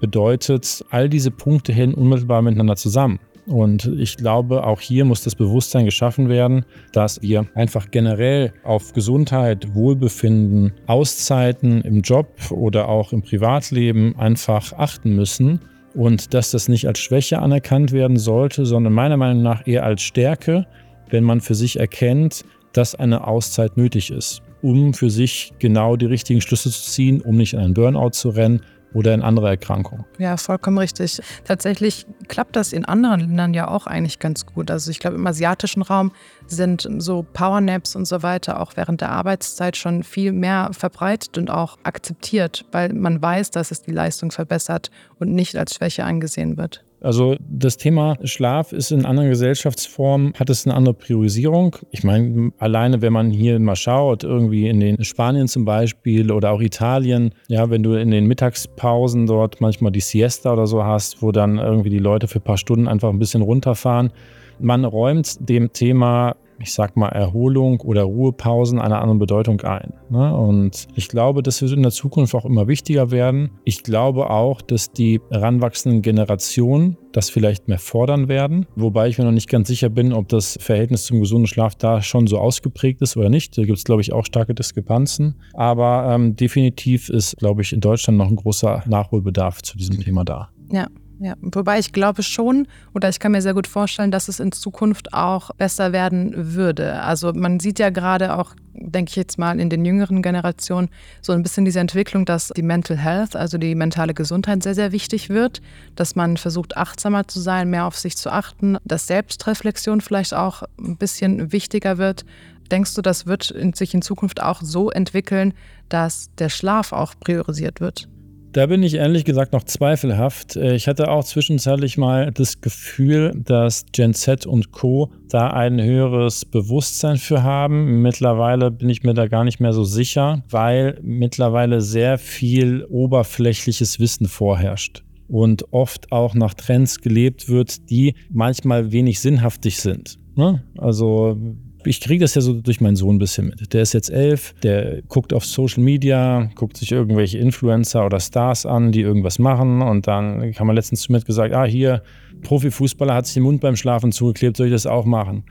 Bedeutet, 0.00 0.84
all 0.90 1.08
diese 1.08 1.30
Punkte 1.30 1.72
hängen 1.72 1.94
unmittelbar 1.94 2.42
miteinander 2.42 2.76
zusammen. 2.76 3.20
Und 3.46 3.86
ich 3.98 4.16
glaube, 4.16 4.64
auch 4.64 4.80
hier 4.80 5.04
muss 5.04 5.24
das 5.24 5.34
Bewusstsein 5.34 5.84
geschaffen 5.84 6.28
werden, 6.28 6.64
dass 6.92 7.22
wir 7.22 7.46
einfach 7.54 7.90
generell 7.90 8.52
auf 8.62 8.92
Gesundheit, 8.92 9.74
Wohlbefinden, 9.74 10.72
Auszeiten 10.86 11.80
im 11.82 12.02
Job 12.02 12.28
oder 12.50 12.88
auch 12.88 13.12
im 13.12 13.22
Privatleben 13.22 14.16
einfach 14.16 14.72
achten 14.74 15.16
müssen 15.16 15.60
und 15.94 16.34
dass 16.34 16.50
das 16.50 16.68
nicht 16.68 16.86
als 16.86 16.98
Schwäche 16.98 17.40
anerkannt 17.40 17.92
werden 17.92 18.16
sollte, 18.16 18.66
sondern 18.66 18.92
meiner 18.92 19.16
Meinung 19.16 19.42
nach 19.42 19.66
eher 19.66 19.84
als 19.84 20.02
Stärke, 20.02 20.66
wenn 21.10 21.24
man 21.24 21.40
für 21.40 21.54
sich 21.54 21.78
erkennt, 21.78 22.44
dass 22.72 22.94
eine 22.94 23.26
Auszeit 23.26 23.76
nötig 23.76 24.10
ist, 24.10 24.42
um 24.62 24.94
für 24.94 25.10
sich 25.10 25.52
genau 25.58 25.96
die 25.96 26.06
richtigen 26.06 26.40
Schlüsse 26.40 26.70
zu 26.70 26.82
ziehen, 26.82 27.20
um 27.20 27.36
nicht 27.36 27.52
in 27.52 27.60
einen 27.60 27.74
Burnout 27.74 28.10
zu 28.10 28.30
rennen 28.30 28.62
oder 28.94 29.14
in 29.14 29.22
andere 29.22 29.48
Erkrankungen. 29.48 30.04
Ja, 30.18 30.36
vollkommen 30.36 30.78
richtig. 30.78 31.20
Tatsächlich 31.44 32.06
klappt 32.28 32.56
das 32.56 32.72
in 32.72 32.84
anderen 32.84 33.20
Ländern 33.20 33.54
ja 33.54 33.68
auch 33.68 33.86
eigentlich 33.86 34.18
ganz 34.18 34.46
gut. 34.46 34.70
Also 34.70 34.90
ich 34.90 34.98
glaube, 34.98 35.16
im 35.16 35.26
asiatischen 35.26 35.82
Raum 35.82 36.12
sind 36.46 36.88
so 36.98 37.24
Powernaps 37.32 37.96
und 37.96 38.06
so 38.06 38.22
weiter 38.22 38.60
auch 38.60 38.72
während 38.76 39.00
der 39.00 39.10
Arbeitszeit 39.10 39.76
schon 39.76 40.02
viel 40.02 40.32
mehr 40.32 40.70
verbreitet 40.72 41.38
und 41.38 41.50
auch 41.50 41.78
akzeptiert, 41.82 42.64
weil 42.72 42.92
man 42.92 43.20
weiß, 43.22 43.50
dass 43.50 43.70
es 43.70 43.82
die 43.82 43.92
Leistung 43.92 44.30
verbessert 44.30 44.90
und 45.18 45.32
nicht 45.32 45.56
als 45.56 45.74
Schwäche 45.74 46.04
angesehen 46.04 46.56
wird. 46.56 46.84
Also 47.02 47.36
das 47.40 47.76
Thema 47.76 48.16
Schlaf 48.24 48.72
ist 48.72 48.92
in 48.92 49.04
anderen 49.04 49.28
Gesellschaftsformen, 49.28 50.34
hat 50.38 50.50
es 50.50 50.66
eine 50.66 50.74
andere 50.74 50.94
Priorisierung. 50.94 51.76
Ich 51.90 52.04
meine, 52.04 52.52
alleine 52.58 53.02
wenn 53.02 53.12
man 53.12 53.30
hier 53.30 53.58
mal 53.58 53.76
schaut, 53.76 54.24
irgendwie 54.24 54.68
in 54.68 54.80
den 54.80 55.02
Spanien 55.04 55.48
zum 55.48 55.64
Beispiel 55.64 56.30
oder 56.30 56.52
auch 56.52 56.60
Italien, 56.60 57.34
ja, 57.48 57.70
wenn 57.70 57.82
du 57.82 57.94
in 57.94 58.10
den 58.10 58.26
Mittagspausen 58.26 59.26
dort 59.26 59.60
manchmal 59.60 59.92
die 59.92 60.00
Siesta 60.00 60.52
oder 60.52 60.66
so 60.66 60.84
hast, 60.84 61.22
wo 61.22 61.32
dann 61.32 61.58
irgendwie 61.58 61.90
die 61.90 61.98
Leute 61.98 62.28
für 62.28 62.38
ein 62.38 62.44
paar 62.44 62.58
Stunden 62.58 62.88
einfach 62.88 63.10
ein 63.10 63.18
bisschen 63.18 63.42
runterfahren. 63.42 64.12
Man 64.60 64.84
räumt 64.84 65.48
dem 65.48 65.72
Thema 65.72 66.36
ich 66.62 66.72
sag 66.72 66.96
mal, 66.96 67.08
Erholung 67.08 67.80
oder 67.80 68.02
Ruhepausen 68.04 68.80
einer 68.80 69.00
anderen 69.00 69.18
Bedeutung 69.18 69.60
ein. 69.62 69.92
Ne? 70.10 70.34
Und 70.34 70.86
ich 70.94 71.08
glaube, 71.08 71.42
das 71.42 71.60
wird 71.60 71.72
in 71.72 71.82
der 71.82 71.90
Zukunft 71.90 72.34
auch 72.34 72.44
immer 72.44 72.68
wichtiger 72.68 73.10
werden. 73.10 73.50
Ich 73.64 73.82
glaube 73.82 74.30
auch, 74.30 74.62
dass 74.62 74.92
die 74.92 75.20
heranwachsenden 75.30 76.02
Generationen 76.02 76.96
das 77.12 77.28
vielleicht 77.28 77.68
mehr 77.68 77.78
fordern 77.78 78.28
werden, 78.28 78.66
wobei 78.74 79.08
ich 79.08 79.18
mir 79.18 79.24
noch 79.24 79.32
nicht 79.32 79.50
ganz 79.50 79.68
sicher 79.68 79.90
bin, 79.90 80.12
ob 80.12 80.28
das 80.28 80.56
Verhältnis 80.60 81.04
zum 81.04 81.20
gesunden 81.20 81.46
Schlaf 81.46 81.74
da 81.74 82.00
schon 82.00 82.26
so 82.26 82.38
ausgeprägt 82.38 83.02
ist 83.02 83.16
oder 83.16 83.28
nicht. 83.28 83.58
Da 83.58 83.64
gibt 83.64 83.76
es, 83.76 83.84
glaube 83.84 84.00
ich, 84.00 84.12
auch 84.12 84.24
starke 84.24 84.54
Diskrepanzen. 84.54 85.34
Aber 85.52 86.08
ähm, 86.10 86.36
definitiv 86.36 87.08
ist, 87.08 87.36
glaube 87.36 87.62
ich, 87.62 87.72
in 87.72 87.80
Deutschland 87.80 88.18
noch 88.18 88.28
ein 88.28 88.36
großer 88.36 88.84
Nachholbedarf 88.86 89.62
zu 89.62 89.76
diesem 89.76 90.00
Thema 90.00 90.24
da. 90.24 90.50
Ja, 90.70 90.86
ja, 91.22 91.34
wobei 91.40 91.78
ich 91.78 91.92
glaube 91.92 92.24
schon, 92.24 92.66
oder 92.94 93.08
ich 93.08 93.20
kann 93.20 93.30
mir 93.30 93.42
sehr 93.42 93.54
gut 93.54 93.68
vorstellen, 93.68 94.10
dass 94.10 94.26
es 94.26 94.40
in 94.40 94.50
Zukunft 94.50 95.14
auch 95.14 95.52
besser 95.52 95.92
werden 95.92 96.32
würde. 96.34 97.00
Also 97.00 97.32
man 97.32 97.60
sieht 97.60 97.78
ja 97.78 97.90
gerade 97.90 98.36
auch, 98.36 98.56
denke 98.74 99.10
ich 99.10 99.14
jetzt 99.14 99.38
mal, 99.38 99.60
in 99.60 99.70
den 99.70 99.84
jüngeren 99.84 100.20
Generationen 100.20 100.88
so 101.20 101.32
ein 101.32 101.44
bisschen 101.44 101.64
diese 101.64 101.78
Entwicklung, 101.78 102.24
dass 102.24 102.48
die 102.48 102.62
Mental 102.62 102.96
Health, 102.98 103.36
also 103.36 103.56
die 103.56 103.76
mentale 103.76 104.14
Gesundheit 104.14 104.64
sehr, 104.64 104.74
sehr 104.74 104.90
wichtig 104.90 105.28
wird, 105.28 105.62
dass 105.94 106.16
man 106.16 106.38
versucht, 106.38 106.76
achtsamer 106.76 107.28
zu 107.28 107.38
sein, 107.38 107.70
mehr 107.70 107.86
auf 107.86 107.96
sich 107.96 108.16
zu 108.16 108.28
achten, 108.32 108.78
dass 108.84 109.06
Selbstreflexion 109.06 110.00
vielleicht 110.00 110.34
auch 110.34 110.64
ein 110.76 110.96
bisschen 110.96 111.52
wichtiger 111.52 111.98
wird. 111.98 112.24
Denkst 112.72 112.94
du, 112.94 113.00
das 113.00 113.26
wird 113.26 113.54
sich 113.74 113.94
in 113.94 114.02
Zukunft 114.02 114.42
auch 114.42 114.60
so 114.60 114.90
entwickeln, 114.90 115.54
dass 115.88 116.34
der 116.38 116.48
Schlaf 116.48 116.92
auch 116.92 117.14
priorisiert 117.20 117.80
wird? 117.80 118.08
Da 118.52 118.66
bin 118.66 118.82
ich 118.82 118.94
ehrlich 118.94 119.24
gesagt 119.24 119.54
noch 119.54 119.64
zweifelhaft. 119.64 120.56
Äh, 120.56 120.74
ich 120.74 120.86
hatte 120.86 121.10
auch 121.10 121.24
zwischenzeitlich 121.24 121.96
mal 121.96 122.30
das 122.32 122.60
Gefühl, 122.60 123.32
dass 123.34 123.86
Gen 123.92 124.12
Z 124.12 124.44
und 124.44 124.72
Co. 124.72 125.10
da 125.30 125.48
ein 125.48 125.82
höheres 125.82 126.44
Bewusstsein 126.44 127.16
für 127.16 127.42
haben. 127.42 128.02
Mittlerweile 128.02 128.70
bin 128.70 128.90
ich 128.90 129.04
mir 129.04 129.14
da 129.14 129.26
gar 129.26 129.44
nicht 129.44 129.58
mehr 129.58 129.72
so 129.72 129.84
sicher, 129.84 130.44
weil 130.50 130.98
mittlerweile 131.02 131.80
sehr 131.80 132.18
viel 132.18 132.84
oberflächliches 132.84 133.98
Wissen 134.00 134.26
vorherrscht 134.26 135.02
und 135.28 135.72
oft 135.72 136.12
auch 136.12 136.34
nach 136.34 136.52
Trends 136.52 137.00
gelebt 137.00 137.48
wird, 137.48 137.88
die 137.88 138.14
manchmal 138.28 138.92
wenig 138.92 139.20
sinnhaftig 139.20 139.80
sind. 139.80 140.18
Ne? 140.36 140.62
Also 140.76 141.38
ich 141.84 142.00
kriege 142.00 142.24
das 142.24 142.34
ja 142.34 142.40
so 142.40 142.52
durch 142.52 142.80
meinen 142.80 142.96
Sohn 142.96 143.16
ein 143.16 143.18
bisschen 143.18 143.48
mit. 143.48 143.72
Der 143.72 143.82
ist 143.82 143.92
jetzt 143.92 144.10
elf, 144.10 144.54
der 144.62 145.02
guckt 145.08 145.32
auf 145.32 145.44
Social 145.44 145.82
Media, 145.82 146.50
guckt 146.54 146.76
sich 146.76 146.92
irgendwelche 146.92 147.38
Influencer 147.38 148.06
oder 148.06 148.20
Stars 148.20 148.66
an, 148.66 148.92
die 148.92 149.00
irgendwas 149.00 149.38
machen 149.38 149.82
und 149.82 150.06
dann 150.06 150.54
haben 150.58 150.66
wir 150.66 150.74
letztens 150.74 151.02
zu 151.02 151.12
mir 151.12 151.20
gesagt, 151.20 151.54
ah 151.54 151.64
hier, 151.64 152.02
Profifußballer 152.42 153.14
hat 153.14 153.26
sich 153.26 153.34
den 153.34 153.44
Mund 153.44 153.60
beim 153.60 153.76
Schlafen 153.76 154.12
zugeklebt, 154.12 154.56
soll 154.56 154.66
ich 154.66 154.72
das 154.72 154.86
auch 154.86 155.04
machen? 155.04 155.44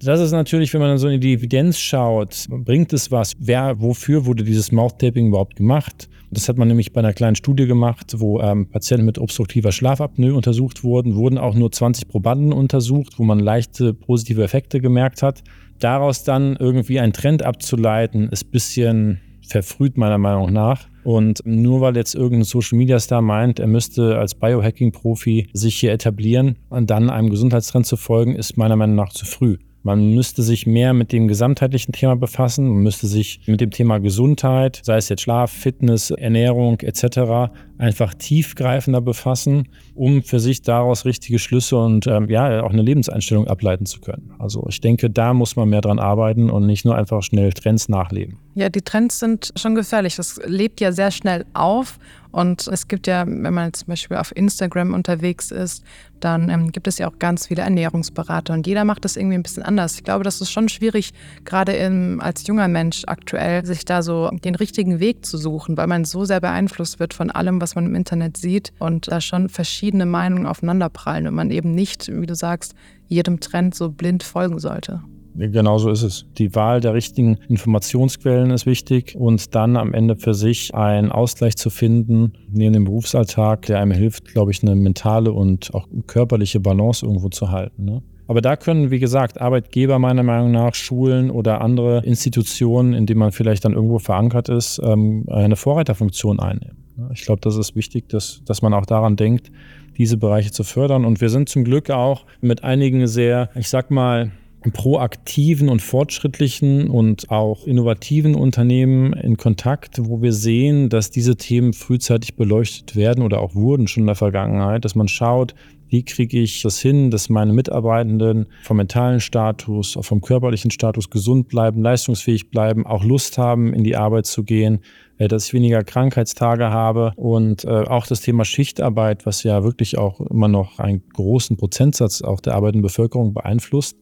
Das 0.00 0.20
ist 0.20 0.32
natürlich, 0.32 0.74
wenn 0.74 0.80
man 0.80 0.90
dann 0.90 0.98
so 0.98 1.08
in 1.08 1.20
die 1.20 1.32
Evidenz 1.32 1.78
schaut, 1.78 2.46
bringt 2.50 2.92
es 2.92 3.10
was? 3.10 3.32
Wer, 3.38 3.80
wofür 3.80 4.26
wurde 4.26 4.44
dieses 4.44 4.70
Mouth-Taping 4.70 5.28
überhaupt 5.28 5.56
gemacht? 5.56 6.08
Das 6.30 6.48
hat 6.48 6.58
man 6.58 6.68
nämlich 6.68 6.92
bei 6.92 7.00
einer 7.00 7.14
kleinen 7.14 7.36
Studie 7.36 7.66
gemacht, 7.66 8.14
wo 8.18 8.40
ähm, 8.40 8.68
Patienten 8.68 9.06
mit 9.06 9.18
obstruktiver 9.18 9.72
Schlafapnoe 9.72 10.34
untersucht 10.34 10.84
wurden, 10.84 11.14
wurden 11.14 11.38
auch 11.38 11.54
nur 11.54 11.72
20 11.72 12.08
Probanden 12.08 12.52
untersucht, 12.52 13.18
wo 13.18 13.24
man 13.24 13.38
leichte 13.38 13.94
positive 13.94 14.42
Effekte 14.42 14.80
gemerkt 14.80 15.22
hat. 15.22 15.42
Daraus 15.78 16.24
dann 16.24 16.56
irgendwie 16.56 17.00
einen 17.00 17.12
Trend 17.12 17.42
abzuleiten, 17.42 18.28
ist 18.28 18.46
ein 18.46 18.50
bisschen 18.50 19.20
verfrüht 19.48 19.96
meiner 19.96 20.18
Meinung 20.18 20.52
nach. 20.52 20.88
Und 21.04 21.40
nur 21.44 21.80
weil 21.80 21.96
jetzt 21.96 22.14
irgendein 22.14 22.44
Social 22.44 22.76
Media 22.76 22.98
Star 22.98 23.22
meint, 23.22 23.60
er 23.60 23.68
müsste 23.68 24.18
als 24.18 24.34
Biohacking-Profi 24.34 25.48
sich 25.52 25.76
hier 25.76 25.92
etablieren 25.92 26.56
und 26.68 26.90
dann 26.90 27.08
einem 27.10 27.30
Gesundheitstrend 27.30 27.86
zu 27.86 27.96
folgen, 27.96 28.34
ist 28.34 28.56
meiner 28.56 28.76
Meinung 28.76 28.96
nach 28.96 29.12
zu 29.12 29.24
früh. 29.24 29.56
Man 29.86 30.16
müsste 30.16 30.42
sich 30.42 30.66
mehr 30.66 30.92
mit 30.94 31.12
dem 31.12 31.28
gesamtheitlichen 31.28 31.92
Thema 31.92 32.16
befassen, 32.16 32.66
man 32.66 32.82
müsste 32.82 33.06
sich 33.06 33.42
mit 33.46 33.60
dem 33.60 33.70
Thema 33.70 33.98
Gesundheit, 34.00 34.80
sei 34.82 34.96
es 34.96 35.08
jetzt 35.08 35.22
Schlaf, 35.22 35.52
Fitness, 35.52 36.10
Ernährung 36.10 36.80
etc., 36.80 37.52
einfach 37.78 38.14
tiefgreifender 38.14 39.00
befassen, 39.00 39.68
um 39.94 40.22
für 40.22 40.40
sich 40.40 40.62
daraus 40.62 41.04
richtige 41.04 41.38
Schlüsse 41.38 41.76
und 41.76 42.06
ähm, 42.06 42.28
ja 42.28 42.62
auch 42.62 42.70
eine 42.70 42.82
Lebenseinstellung 42.82 43.46
ableiten 43.46 43.86
zu 43.86 44.00
können. 44.00 44.32
Also 44.38 44.66
ich 44.68 44.80
denke, 44.80 45.10
da 45.10 45.34
muss 45.34 45.56
man 45.56 45.68
mehr 45.68 45.80
dran 45.80 45.98
arbeiten 45.98 46.50
und 46.50 46.66
nicht 46.66 46.84
nur 46.84 46.96
einfach 46.96 47.22
schnell 47.22 47.52
Trends 47.52 47.88
nachleben. 47.88 48.38
Ja, 48.54 48.68
die 48.68 48.82
Trends 48.82 49.18
sind 49.18 49.52
schon 49.56 49.74
gefährlich. 49.74 50.16
Das 50.16 50.40
lebt 50.46 50.80
ja 50.80 50.92
sehr 50.92 51.10
schnell 51.10 51.44
auf 51.52 51.98
und 52.36 52.66
es 52.68 52.86
gibt 52.86 53.06
ja, 53.06 53.24
wenn 53.26 53.54
man 53.54 53.72
zum 53.72 53.86
Beispiel 53.86 54.18
auf 54.18 54.36
Instagram 54.36 54.92
unterwegs 54.92 55.50
ist, 55.50 55.82
dann 56.20 56.50
ähm, 56.50 56.70
gibt 56.70 56.86
es 56.86 56.98
ja 56.98 57.08
auch 57.08 57.18
ganz 57.18 57.46
viele 57.46 57.62
Ernährungsberater 57.62 58.52
und 58.52 58.66
jeder 58.66 58.84
macht 58.84 59.06
das 59.06 59.16
irgendwie 59.16 59.36
ein 59.36 59.42
bisschen 59.42 59.62
anders. 59.62 59.94
Ich 59.94 60.04
glaube, 60.04 60.22
das 60.22 60.42
ist 60.42 60.50
schon 60.50 60.68
schwierig, 60.68 61.14
gerade 61.46 61.72
im, 61.72 62.20
als 62.20 62.46
junger 62.46 62.68
Mensch 62.68 63.04
aktuell, 63.06 63.64
sich 63.64 63.86
da 63.86 64.02
so 64.02 64.28
den 64.44 64.54
richtigen 64.54 65.00
Weg 65.00 65.24
zu 65.24 65.38
suchen, 65.38 65.78
weil 65.78 65.86
man 65.86 66.04
so 66.04 66.26
sehr 66.26 66.42
beeinflusst 66.42 67.00
wird 67.00 67.14
von 67.14 67.30
allem, 67.30 67.58
was 67.62 67.65
man 67.74 67.86
im 67.86 67.94
Internet 67.94 68.36
sieht 68.36 68.72
und 68.78 69.10
da 69.10 69.20
schon 69.20 69.48
verschiedene 69.48 70.06
Meinungen 70.06 70.46
aufeinanderprallen 70.46 71.26
und 71.26 71.34
man 71.34 71.50
eben 71.50 71.72
nicht, 71.72 72.08
wie 72.08 72.26
du 72.26 72.34
sagst, 72.34 72.74
jedem 73.08 73.40
Trend 73.40 73.74
so 73.74 73.90
blind 73.90 74.22
folgen 74.22 74.58
sollte. 74.58 75.02
Genau 75.38 75.76
so 75.76 75.90
ist 75.90 76.02
es. 76.02 76.24
Die 76.38 76.54
Wahl 76.54 76.80
der 76.80 76.94
richtigen 76.94 77.36
Informationsquellen 77.48 78.50
ist 78.50 78.64
wichtig 78.64 79.14
und 79.18 79.54
dann 79.54 79.76
am 79.76 79.92
Ende 79.92 80.16
für 80.16 80.32
sich 80.32 80.74
einen 80.74 81.12
Ausgleich 81.12 81.56
zu 81.56 81.68
finden 81.68 82.32
neben 82.50 82.72
dem 82.72 82.84
Berufsalltag, 82.84 83.66
der 83.66 83.80
einem 83.80 83.92
hilft, 83.92 84.24
glaube 84.26 84.50
ich, 84.50 84.62
eine 84.62 84.74
mentale 84.74 85.32
und 85.32 85.74
auch 85.74 85.86
körperliche 86.06 86.60
Balance 86.60 87.04
irgendwo 87.04 87.28
zu 87.28 87.50
halten. 87.50 87.84
Ne? 87.84 88.02
Aber 88.28 88.40
da 88.40 88.56
können, 88.56 88.90
wie 88.90 88.98
gesagt, 88.98 89.40
Arbeitgeber 89.40 89.98
meiner 89.98 90.22
Meinung 90.22 90.52
nach, 90.52 90.74
Schulen 90.74 91.30
oder 91.30 91.60
andere 91.60 92.02
Institutionen, 92.04 92.94
in 92.94 93.06
denen 93.06 93.20
man 93.20 93.32
vielleicht 93.32 93.64
dann 93.64 93.74
irgendwo 93.74 93.98
verankert 93.98 94.48
ist, 94.48 94.80
ähm, 94.82 95.24
eine 95.28 95.56
Vorreiterfunktion 95.56 96.40
einnehmen. 96.40 96.85
Ich 97.12 97.22
glaube, 97.22 97.40
das 97.42 97.56
ist 97.56 97.76
wichtig, 97.76 98.08
dass, 98.08 98.42
dass 98.44 98.62
man 98.62 98.72
auch 98.74 98.86
daran 98.86 99.16
denkt, 99.16 99.50
diese 99.98 100.16
Bereiche 100.16 100.50
zu 100.50 100.64
fördern. 100.64 101.04
Und 101.04 101.20
wir 101.20 101.28
sind 101.28 101.48
zum 101.48 101.64
Glück 101.64 101.90
auch 101.90 102.24
mit 102.40 102.64
einigen 102.64 103.06
sehr, 103.06 103.50
ich 103.54 103.68
sag 103.68 103.90
mal, 103.90 104.30
proaktiven 104.72 105.68
und 105.68 105.80
fortschrittlichen 105.80 106.88
und 106.88 107.30
auch 107.30 107.66
innovativen 107.66 108.34
Unternehmen 108.34 109.12
in 109.12 109.36
Kontakt, 109.36 109.98
wo 110.00 110.22
wir 110.22 110.32
sehen, 110.32 110.88
dass 110.88 111.10
diese 111.10 111.36
Themen 111.36 111.72
frühzeitig 111.72 112.34
beleuchtet 112.34 112.96
werden 112.96 113.22
oder 113.22 113.40
auch 113.40 113.54
wurden 113.54 113.86
schon 113.86 114.02
in 114.02 114.08
der 114.08 114.16
Vergangenheit, 114.16 114.84
dass 114.84 114.94
man 114.94 115.08
schaut, 115.08 115.54
wie 115.88 116.04
kriege 116.04 116.40
ich 116.40 116.62
das 116.62 116.80
hin, 116.80 117.12
dass 117.12 117.28
meine 117.28 117.52
Mitarbeitenden 117.52 118.46
vom 118.64 118.78
mentalen 118.78 119.20
Status, 119.20 119.96
vom 120.00 120.20
körperlichen 120.20 120.72
Status 120.72 121.10
gesund 121.10 121.48
bleiben, 121.48 121.80
leistungsfähig 121.80 122.50
bleiben, 122.50 122.86
auch 122.86 123.04
Lust 123.04 123.38
haben, 123.38 123.72
in 123.72 123.84
die 123.84 123.96
Arbeit 123.96 124.26
zu 124.26 124.42
gehen, 124.42 124.80
dass 125.18 125.46
ich 125.46 125.54
weniger 125.54 125.82
Krankheitstage 125.82 126.70
habe 126.70 127.12
und 127.16 127.64
äh, 127.64 127.68
auch 127.68 128.06
das 128.06 128.20
Thema 128.20 128.44
Schichtarbeit, 128.44 129.26
was 129.26 129.42
ja 129.42 129.64
wirklich 129.64 129.98
auch 129.98 130.20
immer 130.20 130.48
noch 130.48 130.78
einen 130.78 131.02
großen 131.12 131.56
Prozentsatz 131.56 132.22
auch 132.22 132.40
der 132.40 132.54
arbeitenden 132.54 132.82
Bevölkerung 132.82 133.34
beeinflusst 133.34 133.96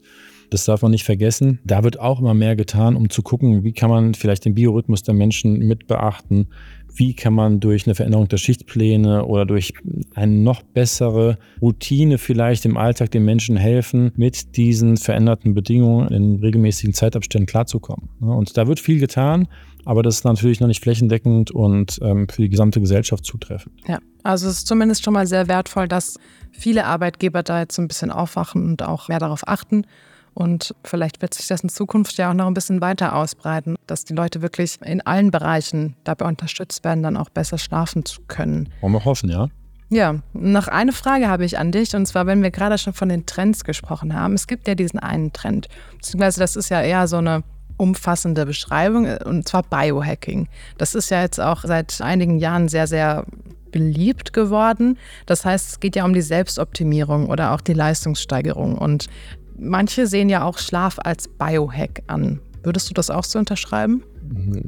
das 0.50 0.64
darf 0.64 0.82
man 0.82 0.92
nicht 0.92 1.04
vergessen. 1.04 1.58
Da 1.64 1.82
wird 1.84 1.98
auch 1.98 2.20
immer 2.20 2.34
mehr 2.34 2.56
getan, 2.56 2.96
um 2.96 3.10
zu 3.10 3.22
gucken, 3.22 3.64
wie 3.64 3.72
kann 3.72 3.90
man 3.90 4.14
vielleicht 4.14 4.44
den 4.44 4.54
Biorhythmus 4.54 5.02
der 5.02 5.14
Menschen 5.14 5.58
mit 5.58 5.86
beachten. 5.86 6.48
Wie 6.96 7.14
kann 7.14 7.34
man 7.34 7.58
durch 7.58 7.86
eine 7.86 7.96
Veränderung 7.96 8.28
der 8.28 8.36
Schichtpläne 8.36 9.24
oder 9.24 9.46
durch 9.46 9.74
eine 10.14 10.32
noch 10.32 10.62
bessere 10.62 11.38
Routine 11.60 12.18
vielleicht 12.18 12.64
im 12.66 12.76
Alltag 12.76 13.10
den 13.10 13.24
Menschen 13.24 13.56
helfen, 13.56 14.12
mit 14.14 14.56
diesen 14.56 14.96
veränderten 14.96 15.54
Bedingungen 15.54 16.08
in 16.12 16.36
regelmäßigen 16.36 16.94
Zeitabständen 16.94 17.46
klarzukommen. 17.46 18.10
Und 18.20 18.56
da 18.56 18.68
wird 18.68 18.78
viel 18.78 19.00
getan, 19.00 19.48
aber 19.84 20.02
das 20.02 20.16
ist 20.16 20.24
natürlich 20.24 20.60
noch 20.60 20.68
nicht 20.68 20.82
flächendeckend 20.82 21.50
und 21.50 21.98
ähm, 22.02 22.28
für 22.28 22.42
die 22.42 22.48
gesamte 22.48 22.80
Gesellschaft 22.80 23.24
zutreffend. 23.24 23.80
Ja, 23.86 23.98
also 24.22 24.48
es 24.48 24.58
ist 24.58 24.66
zumindest 24.66 25.04
schon 25.04 25.14
mal 25.14 25.26
sehr 25.26 25.48
wertvoll, 25.48 25.88
dass 25.88 26.18
viele 26.52 26.86
Arbeitgeber 26.86 27.42
da 27.42 27.60
jetzt 27.60 27.76
so 27.76 27.82
ein 27.82 27.88
bisschen 27.88 28.10
aufwachen 28.10 28.64
und 28.64 28.82
auch 28.82 29.08
mehr 29.08 29.18
darauf 29.18 29.46
achten. 29.46 29.86
Und 30.34 30.74
vielleicht 30.82 31.22
wird 31.22 31.32
sich 31.32 31.46
das 31.46 31.60
in 31.60 31.68
Zukunft 31.68 32.16
ja 32.16 32.30
auch 32.30 32.34
noch 32.34 32.48
ein 32.48 32.54
bisschen 32.54 32.80
weiter 32.80 33.14
ausbreiten, 33.14 33.76
dass 33.86 34.04
die 34.04 34.14
Leute 34.14 34.42
wirklich 34.42 34.78
in 34.84 35.00
allen 35.00 35.30
Bereichen 35.30 35.94
dabei 36.02 36.26
unterstützt 36.26 36.82
werden, 36.84 37.04
dann 37.04 37.16
auch 37.16 37.30
besser 37.30 37.56
schlafen 37.56 38.04
zu 38.04 38.20
können. 38.26 38.68
Wollen 38.80 38.94
wir 38.94 39.04
hoffen, 39.04 39.30
ja? 39.30 39.48
Ja, 39.90 40.16
noch 40.32 40.66
eine 40.66 40.90
Frage 40.90 41.28
habe 41.28 41.44
ich 41.44 41.56
an 41.58 41.70
dich, 41.70 41.94
und 41.94 42.06
zwar, 42.06 42.26
wenn 42.26 42.42
wir 42.42 42.50
gerade 42.50 42.78
schon 42.78 42.94
von 42.94 43.08
den 43.08 43.26
Trends 43.26 43.62
gesprochen 43.62 44.14
haben. 44.14 44.34
Es 44.34 44.48
gibt 44.48 44.66
ja 44.66 44.74
diesen 44.74 44.98
einen 44.98 45.32
Trend, 45.32 45.68
beziehungsweise 45.92 46.40
das 46.40 46.56
ist 46.56 46.68
ja 46.68 46.82
eher 46.82 47.06
so 47.06 47.18
eine 47.18 47.44
umfassende 47.76 48.46
Beschreibung, 48.46 49.06
und 49.24 49.48
zwar 49.48 49.62
Biohacking. 49.62 50.48
Das 50.78 50.94
ist 50.94 51.10
ja 51.10 51.22
jetzt 51.22 51.40
auch 51.40 51.62
seit 51.64 52.00
einigen 52.00 52.38
Jahren 52.38 52.68
sehr, 52.68 52.86
sehr 52.86 53.24
beliebt 53.72 54.32
geworden. 54.32 54.98
Das 55.26 55.44
heißt, 55.44 55.68
es 55.68 55.80
geht 55.80 55.96
ja 55.96 56.04
um 56.04 56.14
die 56.14 56.22
Selbstoptimierung 56.22 57.28
oder 57.28 57.52
auch 57.52 57.60
die 57.60 57.72
Leistungssteigerung. 57.72 58.78
Und 58.78 59.08
Manche 59.56 60.06
sehen 60.06 60.28
ja 60.28 60.44
auch 60.44 60.58
Schlaf 60.58 60.98
als 61.02 61.28
Biohack 61.28 62.02
an. 62.06 62.40
Würdest 62.62 62.90
du 62.90 62.94
das 62.94 63.10
auch 63.10 63.24
so 63.24 63.38
unterschreiben? 63.38 64.02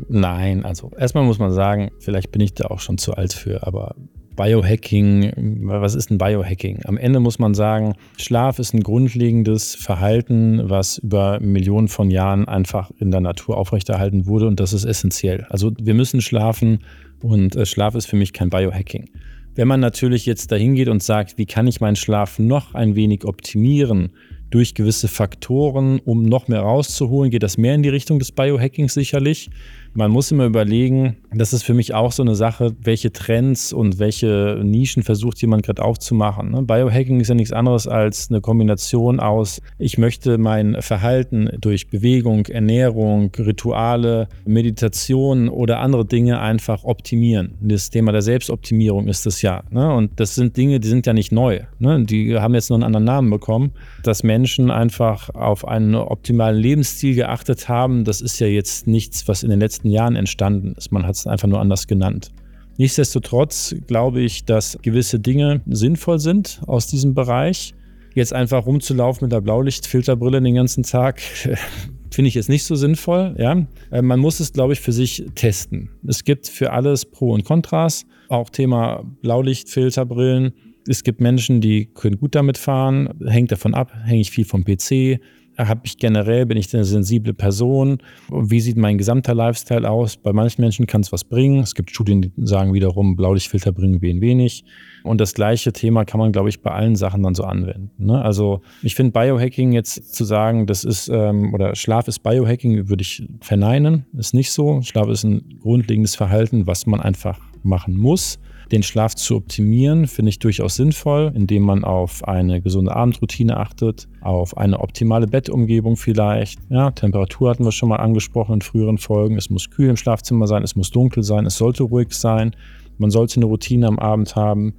Nein, 0.09 0.65
also 0.65 0.91
erstmal 0.97 1.25
muss 1.25 1.39
man 1.39 1.51
sagen, 1.51 1.91
vielleicht 1.99 2.31
bin 2.31 2.43
ich 2.43 2.53
da 2.55 2.67
auch 2.67 2.79
schon 2.79 2.99
zu 2.99 3.15
alt 3.15 3.33
für, 3.33 3.67
aber 3.67 3.95
Biohacking, 4.37 5.33
was 5.63 5.95
ist 5.95 6.11
ein 6.11 6.19
Biohacking? 6.19 6.81
Am 6.85 6.99
Ende 6.99 7.21
muss 7.21 7.39
man 7.39 7.55
sagen, 7.55 7.95
Schlaf 8.19 8.59
ist 8.59 8.75
ein 8.75 8.83
grundlegendes 8.83 9.75
Verhalten, 9.75 10.69
was 10.69 10.99
über 10.99 11.41
Millionen 11.41 11.89
von 11.89 12.11
Jahren 12.11 12.47
einfach 12.47 12.91
in 12.99 13.11
der 13.11 13.21
Natur 13.21 13.57
aufrechterhalten 13.57 14.27
wurde 14.27 14.47
und 14.47 14.61
das 14.61 14.73
ist 14.73 14.85
essentiell. 14.85 15.47
Also 15.49 15.73
wir 15.81 15.95
müssen 15.95 16.21
schlafen 16.21 16.81
und 17.23 17.57
äh, 17.57 17.67
Schlaf 17.67 17.95
ist 17.95 18.07
für 18.07 18.17
mich 18.17 18.33
kein 18.33 18.51
Biohacking. 18.51 19.09
Wenn 19.55 19.69
man 19.69 19.81
natürlich 19.81 20.27
jetzt 20.27 20.53
dahin 20.53 20.75
geht 20.75 20.89
und 20.89 21.03
sagt, 21.03 21.39
wie 21.39 21.47
kann 21.47 21.67
ich 21.67 21.81
meinen 21.81 21.97
Schlaf 21.97 22.39
noch 22.39 22.75
ein 22.75 22.95
wenig 22.95 23.25
optimieren, 23.25 24.11
durch 24.51 24.75
gewisse 24.75 25.09
Faktoren, 25.09 25.99
um 26.05 26.23
noch 26.23 26.49
mehr 26.49 26.61
rauszuholen, 26.61 27.31
geht 27.31 27.43
das 27.43 27.59
mehr 27.59 27.75
in 27.75 27.83
die 27.83 27.89
Richtung 27.89 28.19
des 28.19 28.33
Biohackings 28.33 28.95
sicherlich. 28.95 29.51
Man 29.97 30.11
muss 30.11 30.31
immer 30.31 30.45
überlegen, 30.45 31.17
das 31.33 31.55
ist 31.55 31.63
für 31.63 31.73
mich 31.73 31.95
auch 31.95 32.13
so 32.13 32.23
eine 32.23 32.35
Sache, 32.35 32.77
welche 32.83 33.13
Trends 33.13 33.73
und 33.73 33.99
welche 33.99 34.61
Nischen 34.63 35.03
versucht 35.03 35.41
jemand 35.41 35.65
gerade 35.65 35.83
aufzumachen. 35.83 36.51
Ne? 36.51 36.63
Biohacking 36.65 37.19
ist 37.19 37.29
ja 37.29 37.35
nichts 37.35 37.55
anderes 37.55 37.89
als 37.89 38.29
eine 38.29 38.43
Kombination 38.43 39.21
aus, 39.21 39.63
ich 39.79 39.97
möchte 39.97 40.37
mein 40.37 40.83
Verhalten 40.83 41.49
durch 41.63 41.89
Bewegung, 41.89 42.45
Ernährung, 42.45 43.31
Rituale, 43.39 44.29
Meditation 44.45 45.49
oder 45.49 45.81
andere 45.81 46.05
Dinge 46.05 46.41
einfach 46.41 46.85
optimieren. 46.85 47.55
Das 47.63 47.89
Thema 47.89 48.13
der 48.13 48.23
Selbstoptimierung 48.23 49.09
ist 49.09 49.25
das 49.25 49.41
ja. 49.41 49.63
Ne? 49.71 49.95
Und 49.95 50.21
das 50.21 50.35
sind 50.35 50.59
Dinge, 50.59 50.79
die 50.79 50.89
sind 50.89 51.07
ja 51.07 51.15
nicht 51.15 51.33
neu. 51.33 51.61
Ne? 51.79 52.05
Die 52.05 52.39
haben 52.39 52.53
jetzt 52.53 52.69
nur 52.69 52.77
einen 52.77 52.85
anderen 52.85 53.05
Namen 53.05 53.31
bekommen. 53.31 53.73
Dass 54.03 54.23
Menschen 54.23 54.71
einfach 54.71 55.31
auf 55.31 55.67
einen 55.67 55.95
optimalen 55.95 56.61
Lebensstil 56.61 57.15
geachtet 57.15 57.71
haben, 57.71 58.05
das 58.05 58.21
ist 58.21 58.39
ja 58.41 58.47
jetzt 58.47 58.87
nichts, 58.87 59.27
was 59.27 59.43
in 59.43 59.49
den 59.49 59.59
letzten 59.59 59.86
letzten 59.87 59.91
Jahren 59.91 60.17
entstanden 60.17 60.75
ist. 60.77 60.93
Man 60.93 61.07
hat 61.07 61.15
es 61.15 61.27
einfach 61.27 61.49
nur 61.49 61.61
anders 61.61 61.87
genannt. 61.87 62.31
Nichtsdestotrotz 62.79 63.75
glaube 63.87 64.21
ich, 64.21 64.45
dass 64.45 64.79
gewisse 64.83 65.19
Dinge 65.19 65.63
sinnvoll 65.67 66.19
sind 66.19 66.61
aus 66.67 66.87
diesem 66.89 67.15
Bereich. 67.15 67.73
Jetzt 68.15 68.33
einfach 68.33 68.67
rumzulaufen 68.67 69.27
mit 69.27 69.33
der 69.33 69.41
Blaulichtfilterbrille 69.41 70.41
den 70.41 70.55
ganzen 70.55 70.83
Tag, 70.83 71.21
finde 72.11 72.29
ich 72.29 72.35
jetzt 72.35 72.49
nicht 72.49 72.65
so 72.65 72.75
sinnvoll. 72.75 73.35
Ja? 73.39 73.67
Äh, 73.91 74.03
man 74.03 74.21
muss 74.21 74.41
es, 74.41 74.53
glaube 74.53 74.73
ich, 74.73 74.81
für 74.81 74.93
sich 74.93 75.25
testen. 75.35 75.91
Es 76.07 76.25
gibt 76.25 76.49
für 76.49 76.73
alles 76.73 77.05
Pro 77.05 77.33
und 77.33 77.45
Kontras. 77.45 78.05
Auch 78.29 78.51
Thema 78.51 79.05
Blaulichtfilterbrillen. 79.23 80.53
Es 80.89 81.03
gibt 81.03 81.21
Menschen, 81.21 81.61
die 81.61 81.87
können 81.87 82.19
gut 82.19 82.35
damit 82.35 82.59
fahren. 82.59 83.09
Hängt 83.27 83.53
davon 83.53 83.75
ab, 83.75 83.93
hänge 84.05 84.21
ich 84.21 84.31
viel 84.31 84.45
vom 84.45 84.65
PC, 84.65 85.21
habe 85.59 85.81
ich 85.85 85.99
generell, 85.99 86.47
bin 86.47 86.59
ich 86.59 86.75
eine 86.75 86.85
sensible 86.85 87.35
Person? 87.35 87.99
Wie 88.31 88.61
sieht 88.61 88.77
mein 88.77 88.99
gesamter 88.99 89.35
Lifestyle 89.35 89.89
aus? 89.89 90.17
Bei 90.17 90.33
manchen 90.33 90.63
Menschen 90.63 90.87
kann 90.87 91.01
es 91.01 91.13
was 91.13 91.25
bringen. 91.25 91.61
Es 91.61 91.75
gibt 91.75 91.91
Studien, 91.91 92.23
die 92.23 92.33
sagen 92.37 92.75
wiederum, 92.75 93.17
Blaulichtfilter 93.17 93.73
bringen 93.73 94.03
wen 94.03 94.21
wenig. 94.21 94.65
Und 95.03 95.21
das 95.21 95.35
gleiche 95.35 95.73
Thema 95.73 96.05
kann 96.05 96.19
man, 96.19 96.33
glaube 96.33 96.49
ich, 96.49 96.61
bei 96.63 96.73
allen 96.73 96.97
Sachen 96.97 97.23
dann 97.23 97.35
so 97.35 97.45
anwenden. 97.45 97.91
Ne? 97.99 98.21
Also 98.21 98.61
ich 98.83 98.95
finde 98.95 99.13
Biohacking 99.13 99.73
jetzt 99.73 100.15
zu 100.15 100.25
sagen, 100.25 100.67
das 100.67 100.85
ist, 100.85 101.09
ähm, 101.09 101.55
oder 101.55 101.75
Schlaf 101.75 102.09
ist 102.09 102.21
Biohacking, 102.23 102.89
würde 102.89 103.03
ich 103.03 103.27
verneinen. 103.41 104.07
Ist 104.17 104.35
nicht 104.35 104.53
so. 104.53 104.83
Schlaf 104.83 105.09
ist 105.09 105.25
ein 105.25 105.59
grundlegendes 105.61 106.17
Verhalten, 106.17 106.67
was 106.67 106.87
man 106.87 107.01
einfach 107.01 107.39
machen 107.63 107.97
muss. 107.97 108.39
Den 108.73 108.83
Schlaf 108.83 109.15
zu 109.15 109.37
optimieren 109.37 110.09
finde 110.09 110.31
ich 110.31 110.41
durchaus 110.41 110.75
sinnvoll, 110.75 111.33
indem 111.35 111.63
man 111.63 111.85
auf 111.85 112.27
eine 112.27 112.61
gesunde 112.61 112.97
Abendroutine 112.97 113.57
achtet, 113.57 114.09
auf 114.21 114.57
eine 114.57 114.81
optimale 114.81 115.29
Bettumgebung 115.29 115.97
vielleicht. 115.97 116.59
Ja, 116.69 116.91
Temperatur 116.91 117.51
hatten 117.51 117.65
wir 117.65 117.71
schon 117.71 117.91
mal 117.91 117.97
angesprochen 117.97 118.55
in 118.55 118.61
früheren 118.63 118.99
Folgen. 118.99 119.37
Es 119.37 119.51
muss 119.51 119.71
kühl 119.71 119.89
im 119.89 119.97
Schlafzimmer 119.97 120.49
sein, 120.49 120.65
es 120.65 120.75
muss 120.75 120.91
dunkel 120.91 121.23
sein, 121.23 121.47
es 121.47 121.57
sollte 121.57 121.85
ruhig 121.85 122.13
sein. 122.13 122.57
Man 122.99 123.11
sollte 123.11 123.37
eine 123.37 123.47
Routine 123.47 123.87
am 123.87 124.01
Abend 124.01 124.35
haben. 124.35 124.75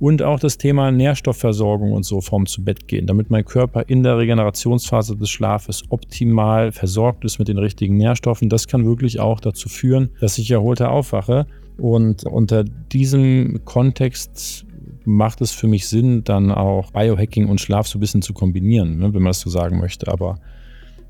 Und 0.00 0.22
auch 0.22 0.40
das 0.40 0.56
Thema 0.56 0.90
Nährstoffversorgung 0.90 1.92
und 1.92 2.04
so 2.04 2.22
vorm 2.22 2.46
zu 2.46 2.64
Bett 2.64 2.88
gehen, 2.88 3.06
damit 3.06 3.28
mein 3.28 3.44
Körper 3.44 3.84
in 3.86 4.02
der 4.02 4.16
Regenerationsphase 4.16 5.14
des 5.16 5.28
Schlafes 5.28 5.82
optimal 5.90 6.72
versorgt 6.72 7.24
ist 7.26 7.38
mit 7.38 7.48
den 7.48 7.58
richtigen 7.58 7.98
Nährstoffen. 7.98 8.48
Das 8.48 8.66
kann 8.66 8.86
wirklich 8.86 9.20
auch 9.20 9.40
dazu 9.40 9.68
führen, 9.68 10.08
dass 10.18 10.38
ich 10.38 10.50
erholter 10.50 10.90
aufwache. 10.90 11.46
Und 11.80 12.24
unter 12.24 12.64
diesem 12.64 13.64
Kontext 13.64 14.66
macht 15.04 15.40
es 15.40 15.52
für 15.52 15.66
mich 15.66 15.88
Sinn, 15.88 16.24
dann 16.24 16.50
auch 16.50 16.90
Biohacking 16.92 17.48
und 17.48 17.60
Schlaf 17.60 17.86
so 17.86 17.98
ein 17.98 18.00
bisschen 18.00 18.22
zu 18.22 18.34
kombinieren, 18.34 18.98
ne, 18.98 19.14
wenn 19.14 19.22
man 19.22 19.30
das 19.30 19.40
so 19.40 19.50
sagen 19.50 19.78
möchte. 19.78 20.08
Aber 20.08 20.38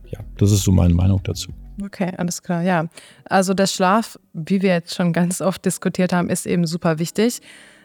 ja, 0.08 0.20
das 0.38 0.52
ist 0.52 0.62
so 0.62 0.72
meine 0.72 0.94
Meinung 0.94 1.20
dazu. 1.22 1.52
Okay, 1.82 2.12
alles 2.16 2.42
klar, 2.42 2.62
ja. 2.62 2.86
Also 3.24 3.54
der 3.54 3.66
Schlaf, 3.66 4.18
wie 4.32 4.62
wir 4.62 4.70
jetzt 4.70 4.94
schon 4.94 5.12
ganz 5.12 5.40
oft 5.40 5.64
diskutiert 5.64 6.12
haben, 6.12 6.28
ist 6.28 6.46
eben 6.46 6.66
super 6.66 6.98
wichtig. 6.98 7.40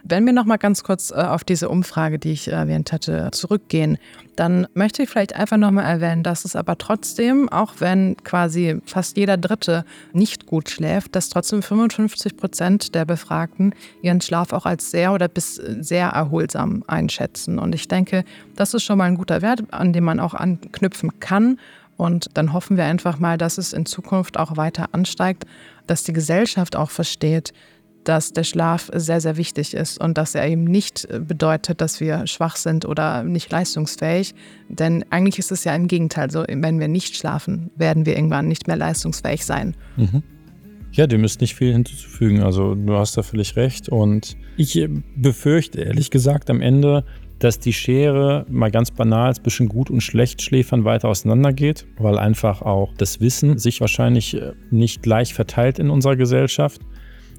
Wenn 0.07 0.23
wir 0.27 0.33
noch 0.33 0.45
mal 0.45 0.57
ganz 0.57 0.83
kurz 0.83 1.09
äh, 1.09 1.15
auf 1.15 1.43
diese 1.43 1.67
Umfrage, 1.67 2.19
die 2.19 2.31
ich 2.31 2.47
erwähnt 2.47 2.91
hatte, 2.91 3.29
zurückgehen, 3.31 3.97
dann 4.35 4.67
möchte 4.75 5.01
ich 5.01 5.09
vielleicht 5.09 5.35
einfach 5.35 5.57
noch 5.57 5.71
mal 5.71 5.81
erwähnen, 5.81 6.21
dass 6.21 6.45
es 6.45 6.55
aber 6.55 6.77
trotzdem, 6.77 7.49
auch 7.49 7.73
wenn 7.79 8.15
quasi 8.17 8.79
fast 8.85 9.17
jeder 9.17 9.37
Dritte 9.37 9.83
nicht 10.13 10.45
gut 10.45 10.69
schläft, 10.69 11.15
dass 11.15 11.29
trotzdem 11.29 11.63
55 11.63 12.37
Prozent 12.37 12.93
der 12.93 13.05
Befragten 13.05 13.73
ihren 14.03 14.21
Schlaf 14.21 14.53
auch 14.53 14.67
als 14.67 14.91
sehr 14.91 15.11
oder 15.11 15.27
bis 15.27 15.55
sehr 15.55 16.09
erholsam 16.09 16.83
einschätzen. 16.85 17.57
Und 17.57 17.73
ich 17.73 17.87
denke, 17.87 18.25
das 18.55 18.75
ist 18.75 18.83
schon 18.83 18.99
mal 18.99 19.05
ein 19.05 19.17
guter 19.17 19.41
Wert, 19.41 19.63
an 19.71 19.91
dem 19.91 20.03
man 20.03 20.19
auch 20.19 20.35
anknüpfen 20.35 21.19
kann. 21.19 21.59
Und 21.97 22.29
dann 22.35 22.53
hoffen 22.53 22.77
wir 22.77 22.83
einfach 22.83 23.17
mal, 23.17 23.39
dass 23.39 23.57
es 23.57 23.73
in 23.73 23.87
Zukunft 23.87 24.37
auch 24.37 24.55
weiter 24.55 24.89
ansteigt, 24.91 25.45
dass 25.87 26.03
die 26.03 26.13
Gesellschaft 26.13 26.75
auch 26.75 26.91
versteht, 26.91 27.53
dass 28.07 28.33
der 28.33 28.43
Schlaf 28.43 28.89
sehr, 28.93 29.19
sehr 29.19 29.37
wichtig 29.37 29.73
ist 29.73 29.99
und 29.99 30.17
dass 30.17 30.35
er 30.35 30.47
eben 30.47 30.63
nicht 30.63 31.07
bedeutet, 31.27 31.81
dass 31.81 31.99
wir 31.99 32.27
schwach 32.27 32.55
sind 32.55 32.85
oder 32.85 33.23
nicht 33.23 33.51
leistungsfähig. 33.51 34.33
Denn 34.69 35.03
eigentlich 35.09 35.39
ist 35.39 35.51
es 35.51 35.63
ja 35.63 35.75
im 35.75 35.87
Gegenteil 35.87 36.31
so, 36.31 36.45
wenn 36.47 36.79
wir 36.79 36.87
nicht 36.87 37.15
schlafen, 37.17 37.71
werden 37.75 38.05
wir 38.05 38.15
irgendwann 38.15 38.47
nicht 38.47 38.67
mehr 38.67 38.77
leistungsfähig 38.77 39.45
sein. 39.45 39.75
Mhm. 39.97 40.23
Ja, 40.95 41.07
dem 41.07 41.25
ist 41.25 41.41
nicht 41.41 41.55
viel 41.55 41.73
hinzuzufügen. 41.73 42.41
Also 42.41 42.73
du 42.73 42.93
hast 42.93 43.17
da 43.17 43.23
völlig 43.23 43.57
recht. 43.57 43.89
Und 43.89 44.37
ich 44.55 44.77
äh, 44.77 44.87
befürchte 45.17 45.81
ehrlich 45.81 46.09
gesagt 46.09 46.49
am 46.49 46.61
Ende, 46.61 47.03
dass 47.39 47.59
die 47.59 47.73
Schere 47.73 48.45
mal 48.49 48.71
ganz 48.71 48.91
banal 48.91 49.35
zwischen 49.35 49.67
gut 49.67 49.89
und 49.89 50.01
schlecht 50.01 50.41
Schläfern 50.41 50.85
weiter 50.85 51.09
auseinandergeht, 51.09 51.85
weil 51.97 52.17
einfach 52.17 52.61
auch 52.61 52.93
das 52.97 53.19
Wissen 53.19 53.57
sich 53.57 53.81
wahrscheinlich 53.81 54.35
äh, 54.35 54.53
nicht 54.71 55.03
gleich 55.03 55.33
verteilt 55.33 55.79
in 55.79 55.89
unserer 55.89 56.15
Gesellschaft. 56.15 56.81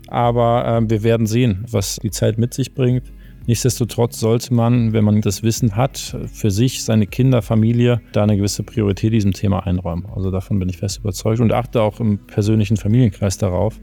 Aber 0.08 0.66
äh, 0.66 0.90
wir 0.90 1.02
werden 1.02 1.26
sehen, 1.26 1.64
was 1.70 1.96
die 1.96 2.10
Zeit 2.10 2.38
mit 2.38 2.54
sich 2.54 2.74
bringt. 2.74 3.04
Nichtsdestotrotz 3.46 4.18
sollte 4.18 4.52
man, 4.52 4.92
wenn 4.92 5.04
man 5.04 5.20
das 5.20 5.44
Wissen 5.44 5.76
hat, 5.76 6.16
für 6.32 6.50
sich, 6.50 6.82
seine 6.82 7.06
Kinder, 7.06 7.42
Familie, 7.42 8.00
da 8.12 8.24
eine 8.24 8.36
gewisse 8.36 8.64
Priorität 8.64 9.12
diesem 9.12 9.32
Thema 9.32 9.66
einräumen. 9.66 10.06
Also 10.14 10.32
davon 10.32 10.58
bin 10.58 10.68
ich 10.68 10.78
fest 10.78 10.98
überzeugt 10.98 11.40
und 11.40 11.52
achte 11.52 11.80
auch 11.80 12.00
im 12.00 12.18
persönlichen 12.26 12.76
Familienkreis 12.76 13.38
darauf, 13.38 13.78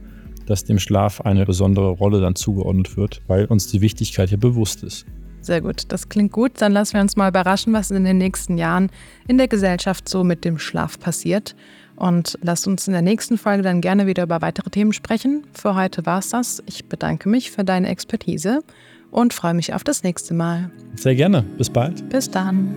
dass 0.48 0.66
dem 0.66 0.80
Schlaf 0.80 1.22
eine 1.22 1.46
besondere 1.46 1.92
Rolle 1.92 2.20
dann 2.20 2.36
zugeordnet 2.36 2.98
wird, 2.98 3.22
weil 3.28 3.46
uns 3.46 3.68
die 3.68 3.80
Wichtigkeit 3.80 4.28
hier 4.28 4.40
bewusst 4.40 4.84
ist. 4.84 5.06
Sehr 5.40 5.62
gut, 5.62 5.84
das 5.90 6.08
klingt 6.08 6.32
gut. 6.32 6.54
Dann 6.62 6.72
lassen 6.72 6.94
wir 6.94 7.02
uns 7.02 7.16
mal 7.18 7.30
überraschen, 7.30 7.74
was 7.74 7.92
in 7.92 8.06
den 8.06 8.18
nächsten 8.18 8.58
Jahren 8.58 8.90
in 9.28 9.38
der 9.38 9.50
Gesellschaft 9.50 10.08
so 10.08 10.24
mit 10.24 10.46
dem 10.46 10.58
Schlaf 10.58 11.00
passiert. 11.00 11.56
Und 11.96 12.38
lasst 12.42 12.68
uns 12.68 12.88
in 12.88 12.94
der 12.94 13.02
nächsten 13.02 13.38
Folge 13.38 13.64
dann 13.64 13.82
gerne 13.82 14.08
wieder 14.08 14.24
über 14.24 14.42
weitere 14.42 14.70
Themen 14.70 14.94
sprechen. 14.94 15.44
Für 15.54 15.76
heute 15.76 16.06
war 16.06 16.20
es 16.20 16.30
das. 16.30 16.64
Ich 16.66 16.86
bedanke 16.86 17.30
mich 17.30 17.52
für 17.52 17.64
deine 17.64 17.90
Expertise 17.90 18.62
und 19.12 19.34
freue 19.34 19.54
mich 19.54 19.74
auf 19.74 19.84
das 19.84 20.04
nächste 20.04 20.34
Mal. 20.34 20.72
Sehr 20.96 21.16
gerne. 21.16 21.44
Bis 21.58 21.70
bald. 21.70 22.10
Bis 22.10 22.30
dann. 22.30 22.76